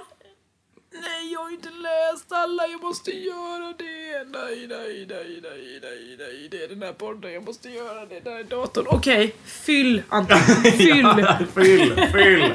[1.47, 2.67] Har inte läst alla.
[2.67, 4.29] Jag måste göra det.
[4.31, 6.47] Nej, nej, nej, nej, nej, nej.
[6.51, 7.33] Det är den här podden.
[7.33, 8.19] Jag måste göra det.
[8.23, 8.85] Där är datorn.
[8.87, 10.37] Okej, fyll Anton.
[10.77, 11.01] Fyll.
[11.17, 12.53] Ja, fyll, fyll!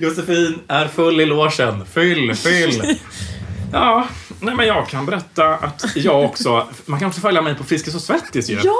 [0.00, 1.86] Josefin är full i logen.
[1.86, 2.98] Fyll, fyll!
[3.72, 4.08] Ja,
[4.40, 6.68] nej men jag kan berätta att jag också...
[6.86, 8.60] Man kan också följa mig på Friskis och Svettis ju.
[8.64, 8.74] Ja!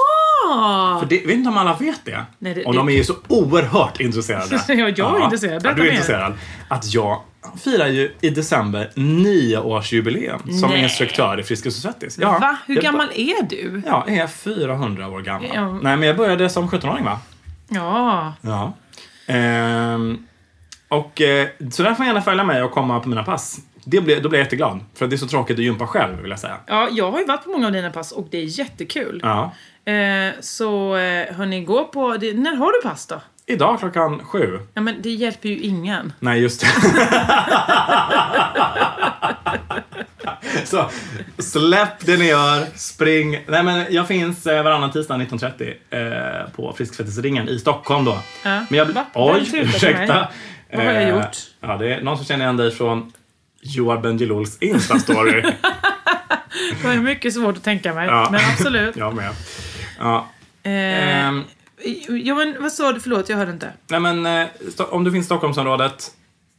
[1.01, 2.25] För det, vet inte om alla vet det.
[2.39, 4.61] Nej, det- och det- de är ju så oerhört intresserade.
[4.69, 5.55] Ja, jag är intresserad.
[5.55, 6.33] Ja, Berätta du är intresserad.
[6.69, 7.23] Att jag
[7.65, 10.83] firar ju i december nioårsjubileum som Nej.
[10.83, 12.19] instruktör i Friskis och Svettis.
[12.19, 12.57] Va?
[12.67, 13.83] Hur gammal är du?
[13.87, 15.49] Ja, jag är 400 år gammal.
[15.55, 15.73] Ja.
[15.83, 17.19] Nej, men jag började som 17-åring va?
[17.69, 18.33] Ja.
[18.41, 18.73] Ja.
[19.27, 20.27] Ehm,
[20.89, 23.59] och eh, så där får man gärna följa mig och komma på mina pass.
[23.85, 24.81] Det blir, då blir jag jätteglad.
[24.95, 26.57] För det är så tråkigt att gympa själv, vill jag säga.
[26.67, 29.21] Ja, jag har ju varit på många av dina pass och det är jättekul.
[29.23, 29.53] Ja.
[29.89, 32.17] Eh, så eh, hörni, gå på...
[32.17, 33.21] Det, när har du pass då?
[33.47, 34.59] Idag klockan sju.
[34.75, 36.13] Ja, men det hjälper ju ingen.
[36.21, 36.67] Nej, just det.
[40.65, 40.91] så
[41.39, 43.45] släpp det ni gör, spring.
[43.47, 48.19] Nej, men jag finns eh, varannan tisdag 19.30 eh, på Friskfettisringen i Stockholm då.
[48.45, 48.65] Ja.
[48.69, 49.05] Men jag, Va?
[49.15, 50.29] oj, ursäkta.
[50.73, 51.37] Vad har jag Eh, gjort?
[51.61, 53.13] Ja, det är någon som känner igen dig från
[53.63, 55.53] Joar Bendjelols Insta-story.
[56.83, 58.07] Det var mycket svårt att tänka mig.
[58.07, 58.29] Ja.
[58.31, 58.97] Men absolut.
[58.97, 59.31] jag med.
[59.99, 60.29] Ja.
[60.63, 60.71] Eh,
[61.27, 61.45] Ehm,
[62.25, 63.01] Ja, men vad sa du?
[63.01, 63.73] Förlåt, jag hörde inte.
[63.91, 64.47] Nej men, eh,
[64.79, 66.11] om du finns i Stockholmsområdet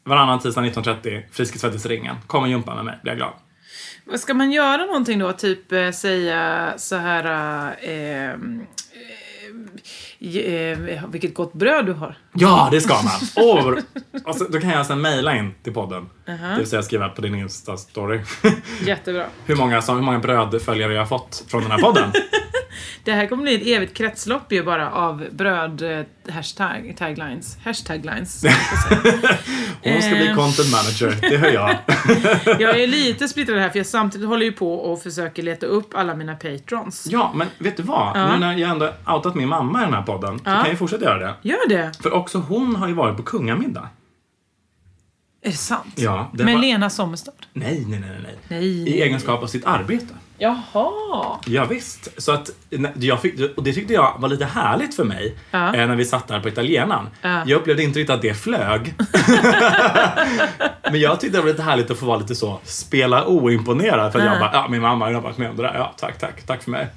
[0.06, 2.16] varannan tisdag 19.30, Friskis-ringen.
[2.28, 4.20] Kom och jumpa med mig, blir jag glad.
[4.20, 5.34] Ska man göra någonting då?
[5.34, 7.26] Typ eh, säga så här...
[7.82, 8.36] Eh,
[10.22, 12.18] eh, eh, vilket gott bröd du har.
[12.34, 13.14] Ja, det ska man!
[13.36, 13.74] Åh,
[14.26, 16.10] och så, då kan jag sen mejla in till podden.
[16.26, 18.22] Det vill säga skriva på din Insta-story.
[18.86, 19.26] Jättebra.
[19.46, 22.12] hur, många, som, hur många brödföljare jag har fått från den här podden.
[23.04, 27.58] Det här kommer bli ett evigt kretslopp ju bara av bröd eh, hashtag, taglines.
[27.66, 28.44] Hashtaglines.
[29.84, 30.36] Hon ska bli Eh.
[30.36, 31.76] content manager, det hör jag.
[32.62, 35.96] jag är lite splittrad här för jag samtidigt håller ju på och försöker leta upp
[35.96, 37.08] alla mina patrons.
[37.12, 38.18] Ja, men vet du vad?
[38.18, 38.32] Ja.
[38.34, 40.52] Nu när jag ändå outat min mamma i den här podden så Ja.
[40.62, 41.34] kan jag fortsätta göra det.
[41.42, 41.92] Gör det?
[42.04, 43.90] För också hon har ju varit på kungamiddag.
[45.42, 45.94] Är det sant?
[45.96, 47.32] Ja, Med var- Lena Sommerstad?
[47.54, 48.36] Nej, nej, nej, nej.
[48.48, 48.66] Nej.
[48.90, 50.14] I egenskap av sitt arbete.
[50.38, 51.38] Jaha.
[51.46, 52.22] Ja, visst.
[52.22, 52.50] Så att
[52.96, 55.76] jag fick, och det tyckte jag var lite härligt för mig Ja.
[55.76, 57.08] eh, när vi satt där på italienaren.
[57.22, 57.44] Ja.
[57.46, 58.94] Jag upplevde inte riktigt att det flög.
[60.92, 64.12] Men jag tyckte det var lite härligt att få vara lite så, spela oimponerad.
[64.12, 64.40] För att jag Ja.
[64.40, 65.74] bara, ja min mamma har varit med om det där.
[65.76, 66.88] Ja, tack, tack, tack för mig.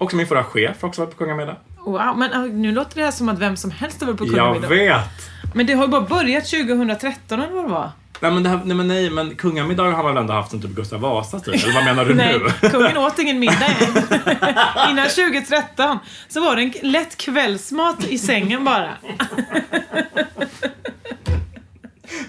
[0.00, 1.56] Också min förra chef har också varit på kungamiddag.
[1.84, 4.24] Wow, men ah, nu låter det här som att vem som helst har varit på
[4.24, 4.68] Jag kungamiddag.
[4.68, 5.30] vet!
[5.54, 7.90] Men det har ju bara börjat 2013 eller vad det var.
[8.20, 10.62] Nej men, det här, nej men nej, men kungamiddag har man väl ändå haft en
[10.62, 11.54] typ Gustav Vasa stil?
[11.54, 12.68] Eller vad menar du Nej, nu?
[12.70, 14.90] kungen åt ingen middag än.
[14.90, 15.98] Innan 2013
[16.28, 18.90] så var det en lätt kvällsmat i sängen bara.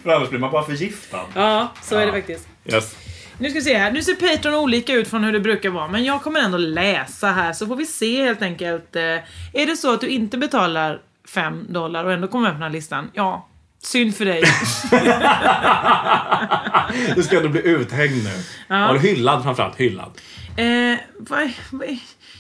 [0.04, 1.26] För annars blir man bara förgiftad.
[1.36, 2.48] Ja, så är det faktiskt.
[2.66, 2.96] Yes.
[3.42, 3.92] Nu ska vi se här.
[3.92, 7.28] Nu ser Patreon olika ut från hur det brukar vara, men jag kommer ändå läsa
[7.28, 8.96] här så får vi se helt enkelt.
[8.96, 9.02] Eh,
[9.54, 13.12] är det så att du inte betalar 5 dollar och ändå kommer öppna listan?
[13.14, 13.48] Ja,
[13.82, 14.44] synd för dig.
[17.16, 18.44] Du ska ändå bli uthängd nu.
[18.68, 18.92] Ja.
[18.92, 19.76] Och hyllad framförallt.
[19.76, 20.12] Hyllad.
[20.58, 21.98] Eh, vad, vad,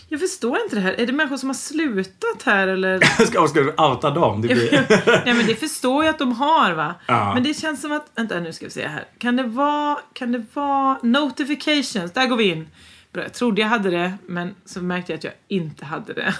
[0.09, 0.93] jag förstår inte det här.
[0.93, 2.99] Är det människor som har slutat här eller?
[3.25, 4.41] Ska, ska du outa dem?
[4.41, 4.85] Det blir...
[5.25, 6.95] Nej men det förstår jag att de har va.
[7.07, 7.33] Ja.
[7.33, 9.03] Men det känns som att, vänta nu ska vi se här.
[9.17, 12.11] Kan det vara, kan det vara notifications?
[12.11, 12.67] Där går vi in.
[13.13, 16.33] Bra, jag trodde jag hade det, men så märkte jag att jag inte hade det.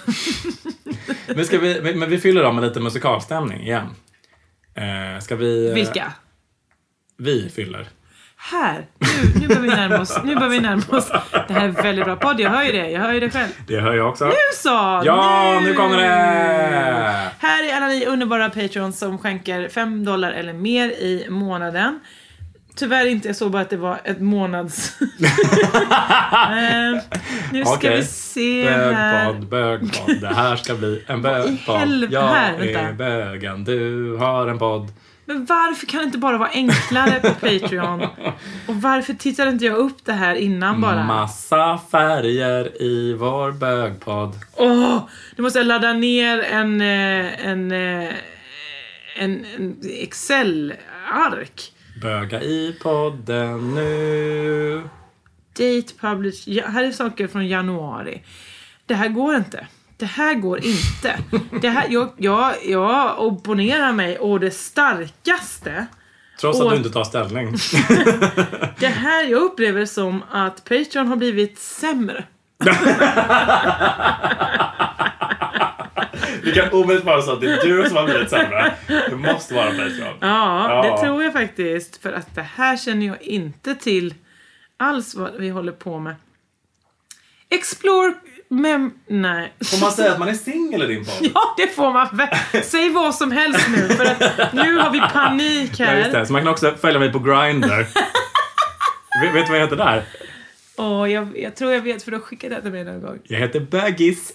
[1.26, 3.86] men, ska vi, men men vi fyller dem med lite musikalstämning igen.
[4.74, 5.68] Eh, ska vi...
[5.68, 6.12] eh, Vilka?
[7.16, 7.86] Vi fyller.
[8.50, 8.86] Här!
[8.98, 10.18] Nu, nu börjar vi närma oss.
[10.24, 11.08] Nu börjar vi närma oss.
[11.48, 12.90] Det här är väldigt bra podd, jag hör ju det.
[12.90, 13.50] Jag hör ju det själv.
[13.66, 14.24] Det hör jag också.
[14.26, 15.02] Nu så!
[15.04, 16.08] Ja, nu kommer det!
[17.38, 22.00] Här är alla ni underbara patrons som skänker 5 dollar eller mer i månaden.
[22.74, 25.00] Tyvärr inte, jag såg bara att det var ett månads...
[25.00, 25.10] eh,
[27.52, 29.32] nu ska vi se här.
[29.32, 30.20] Bögpodd, bögpodd.
[30.20, 32.08] Det här ska bli en bögpodd.
[32.10, 32.92] Jag här, är vänta.
[32.92, 34.92] bögen, du har en podd.
[35.24, 38.02] Men varför kan det inte bara vara enklare på Patreon?
[38.68, 41.04] Och varför tittade inte jag upp det här innan bara?
[41.04, 44.34] Massa färger i vår bögpodd.
[44.56, 44.98] Åh!
[45.36, 48.14] nu måste jag ladda ner en, eh, en, eh,
[49.16, 51.72] en, en Excel-ark.
[52.02, 54.82] Böga i podden nu.
[55.58, 56.42] Date publish.
[56.48, 58.22] Ja, här är saker från januari.
[58.86, 59.66] Det här går inte.
[59.96, 61.18] Det här går inte.
[61.62, 65.86] Det här, jag, jag, jag opponerar mig å det starkaste.
[66.40, 67.50] Trots att Och- du inte tar ställning.
[68.78, 72.24] Det här jag upplever som att Patreon har blivit sämre.
[76.42, 78.74] Vi kan omedelbart säga att det är du som har blivit sämre.
[78.86, 80.16] Det måste vara Patreon.
[80.20, 80.90] Ja, Ja.
[80.90, 82.02] det tror jag faktiskt.
[82.02, 84.14] För att det här känner jag inte till
[84.76, 86.14] alls vad vi håller på med.
[87.50, 88.14] Explore
[88.48, 88.90] mem...
[89.06, 89.52] Nej.
[89.64, 91.14] Får man säga att man är singel i din podd?
[91.34, 92.08] Ja, det får man.
[92.62, 96.20] Säg vad som helst nu, för att nu har vi panik Ja, just här.
[96.20, 96.26] det.
[96.26, 97.68] Så man kan också följa mig på Grindr.
[99.22, 100.04] vet, du vad jag heter där?
[100.76, 103.18] Åh, jag, jag tror jag vet, för du har skickat det till mig någon gång.
[103.24, 104.32] Jag heter Bögis.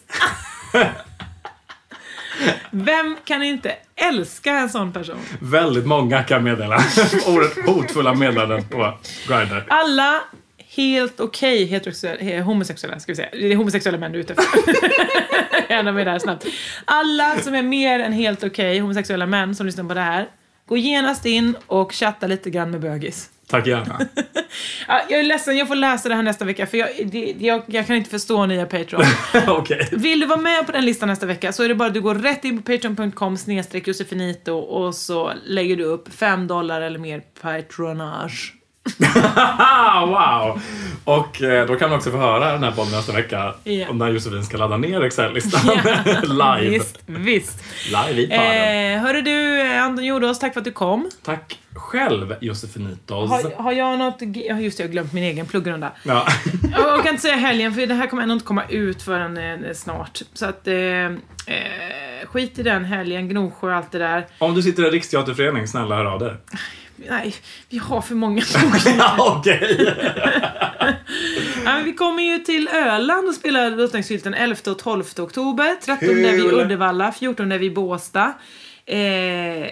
[2.85, 5.17] Vem kan inte älska en sån person?
[5.41, 6.75] Väldigt många kan meddela.
[7.27, 8.97] Oerhört hotfulla meddelanden på
[9.27, 9.65] Grindr.
[9.67, 10.21] Alla
[10.75, 13.29] helt okej he- homosexuella, ska vi säga.
[13.31, 14.73] Det är homosexuella män du är ute efter.
[15.69, 16.45] Gärna med det här snabbt.
[16.85, 20.27] Alla som är mer än helt okej homosexuella män som lyssnar på det här,
[20.67, 23.29] gå genast in och chatta lite grann med bögis.
[23.47, 23.99] Tack gärna.
[24.87, 27.63] Ja, jag är ledsen, jag får läsa det här nästa vecka för jag, det, jag,
[27.67, 29.03] jag kan inte förstå nya Patreon.
[29.47, 29.89] Okej.
[29.91, 32.01] Vill du vara med på den listan nästa vecka så är det bara att du
[32.01, 36.99] går rätt in på patreon.com snedstreck josefinito och så lägger du upp 5 dollar eller
[36.99, 38.56] mer patronage.
[39.57, 40.05] Ah,
[40.45, 40.61] wow!
[41.03, 43.53] Och eh, då kan man också få höra den här podden nästa vecka.
[43.63, 43.89] Ja.
[43.89, 45.61] Om när Josefin ska ladda ner Excel-listan.
[46.23, 46.69] Live.
[46.69, 47.63] Visst, visst.
[47.85, 48.95] Live i podden.
[48.95, 51.09] Eh, hörru du, eh, Anton Jordås, tack för att du kom.
[51.23, 53.29] Tack själv Josefinitos.
[53.29, 54.21] Har, har jag något...
[54.61, 55.91] just det, jag har glömt min egen pluggrunda.
[56.03, 56.27] Ja.
[56.71, 59.73] Jag, kan inte säga helgen, för det här kommer ändå inte komma ut förrän eh,
[59.73, 60.21] snart.
[60.33, 60.67] Så att...
[60.67, 61.11] Eh, eh,
[62.25, 64.25] skit i den helgen, Gnosjö och allt det där.
[64.39, 66.33] Om du sitter i Riksteaterförening, snälla hör av dig.
[66.97, 67.35] Nej,
[67.69, 68.43] vi har för många
[68.97, 69.95] Ja, Okej.
[71.65, 75.75] Ja, vi kommer ju till Öland och spelar Drottningsylten 11 och 12 oktober.
[75.85, 76.51] 13 är vi i.
[76.51, 78.33] Uddevalla, 14 är vi i Båstad.
[78.85, 79.67] Eh, eh,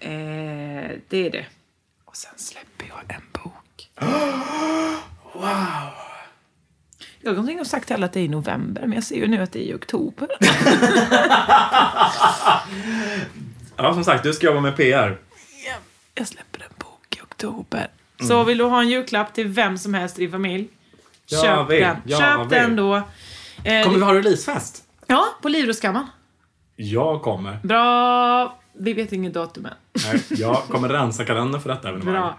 [0.00, 1.46] eh, det är det.
[2.04, 3.90] Och sen släpper jag en bok.
[5.32, 6.00] wow!
[7.22, 9.26] Jag har någonting sagt till alla att det är i november, men jag ser ju
[9.26, 10.28] nu att det är i oktober.
[13.82, 15.18] Ja, som sagt, du ska jobba med PR.
[16.20, 17.88] Jag släpper en bok i oktober.
[18.28, 20.68] Så vill du ha en julklapp till vem som helst i din familj?
[21.26, 21.80] Jag Köp vill.
[21.80, 21.96] den.
[22.04, 22.48] Jag Köp vill.
[22.48, 22.94] den då.
[22.96, 24.84] Eh, Kommer vi ha releasefest?
[25.06, 26.06] Ja, på Livrustkammaren.
[26.76, 27.58] Jag kommer.
[27.62, 28.59] Bra.
[28.82, 29.72] Vi vet inget datum än.
[30.12, 32.14] Nej, jag kommer rensa kalendern för detta evenemang.
[32.14, 32.38] Bra.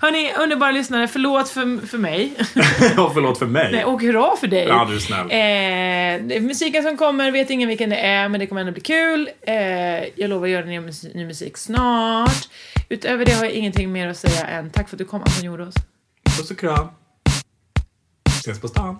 [0.00, 2.32] Hörni, underbara lyssnare, förlåt för, för mig.
[2.98, 3.72] Och förlåt för mig.
[3.72, 4.66] Nej, och hurra för dig.
[4.68, 6.34] Ja, du är snäll.
[6.34, 9.30] Eh, musiken som kommer, vet ingen vilken det är, men det kommer ändå bli kul.
[9.42, 9.54] Eh,
[10.16, 10.80] jag lovar att göra ny,
[11.14, 12.48] ny musik snart.
[12.88, 15.44] Utöver det har jag ingenting mer att säga än tack för att du kom, Anton
[15.44, 15.74] Jordås.
[16.24, 16.88] Puss och kram.
[18.28, 18.96] Ses på stan.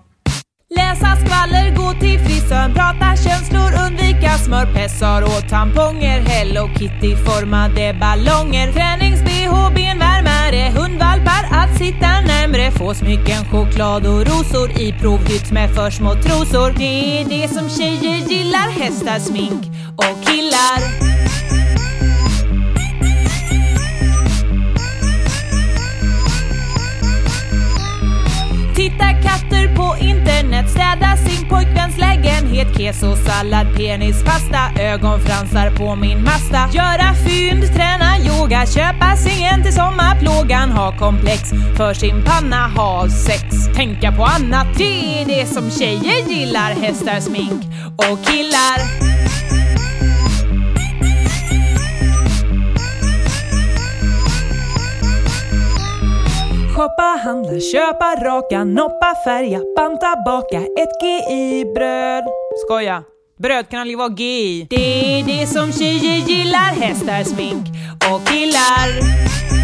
[0.75, 9.75] Läsa skvaller, gå till frisören, prata känslor, undvika smörpessar och tamponger, Hello Kitty-formade ballonger, tränings-bh,
[9.75, 16.15] benvärmare, hundvalpar att sitta närmre, få smycken, choklad och rosor i provhytt med för små
[16.15, 16.75] trosor.
[16.79, 19.63] Det är det som tjejer gillar, hästar, smink
[19.97, 21.07] och killar.
[28.75, 29.56] Titta katter
[29.87, 32.77] på internet, städa sin pojkväns lägenhet.
[32.77, 36.69] Keso, sallad, penis, pasta, ögonfransar på min masta.
[36.73, 40.71] Göra fynd, träna yoga, köpa singeln till sommarplågan.
[40.71, 43.45] Ha komplex för sin panna, ha sex,
[43.77, 47.63] tänka på annat Det är det som tjejer gillar, hästar, smink
[47.97, 48.79] och killar.
[56.77, 62.25] Shoppa, handla, köpa, raka, noppa, färga, banta, baka ett GI-bröd.
[62.65, 63.03] Skoja.
[63.39, 64.67] Bröd kan aldrig vara GI.
[64.71, 67.67] Det är det som tjejer gillar, hästar, smink
[68.13, 69.56] och killar.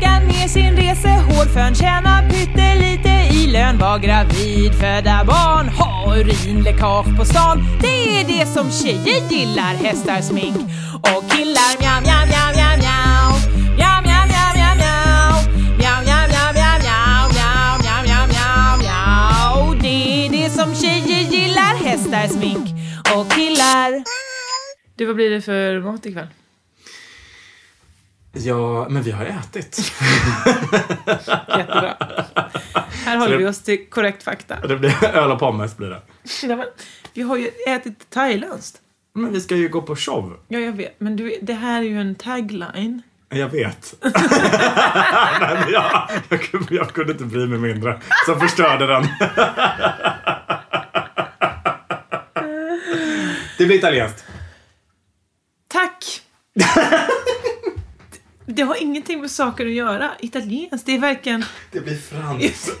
[0.00, 7.24] Packa ner sin resehårfön, tjäna pyttelite i lön, var gravid, föda barn, ha urinläckage på
[7.24, 7.64] stan.
[7.80, 10.56] Det är det som tjejer gillar, hästar, smink
[10.94, 11.72] och killar.
[11.80, 13.32] Mjau, mjau, mjau, mjau, mjau.
[13.76, 15.32] Mjau, mjau, mjau, mjau, mjau.
[15.78, 17.28] Mjau, mjau, mjau, mjau, mjau.
[17.34, 19.74] Mjau, mjau, mjau, mjau, mjau.
[19.82, 22.66] Det är det som tjejer gillar, hästar, smink
[23.14, 24.04] och killar.
[24.96, 26.26] Du, vad blir det för mat ikväll?
[28.32, 29.92] Ja, men vi har ätit.
[31.48, 31.96] Jättebra.
[33.04, 34.56] Här håller vi oss till korrekt fakta.
[34.66, 36.00] Det blir öl och pommes blir det.
[36.46, 36.66] Nej,
[37.14, 38.78] vi har ju ätit thailändskt.
[39.14, 40.36] Men vi ska ju gå på show.
[40.48, 41.00] Ja, jag vet.
[41.00, 43.02] Men du, det här är ju en tagline.
[43.28, 43.94] Jag vet.
[45.40, 48.00] men jag, jag, kunde- jag kunde inte bry mig mindre.
[48.26, 49.02] Så förstörde den.
[53.58, 54.24] det blir italienskt.
[55.68, 56.22] Tack!
[58.54, 60.10] Det har ingenting med saker att göra.
[60.20, 61.44] Italienskt, det är verkligen...
[61.72, 62.70] Det blir franskt.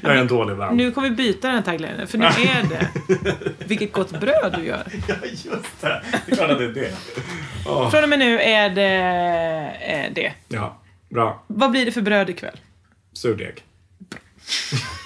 [0.00, 0.76] jag är en dålig vän.
[0.76, 2.88] Nu kommer vi byta den här taglinen, för nu är det
[3.66, 4.86] Vilket gott bröd du gör.
[5.08, 6.02] Ja, just det.
[6.26, 6.92] Det är klart att det är det.
[7.66, 7.90] Åh.
[7.90, 8.92] Från och med nu är det
[9.80, 10.32] eh, det.
[10.48, 10.78] Ja,
[11.08, 11.44] bra.
[11.46, 12.56] Vad blir det för bröd ikväll?
[13.12, 13.64] Surdeg.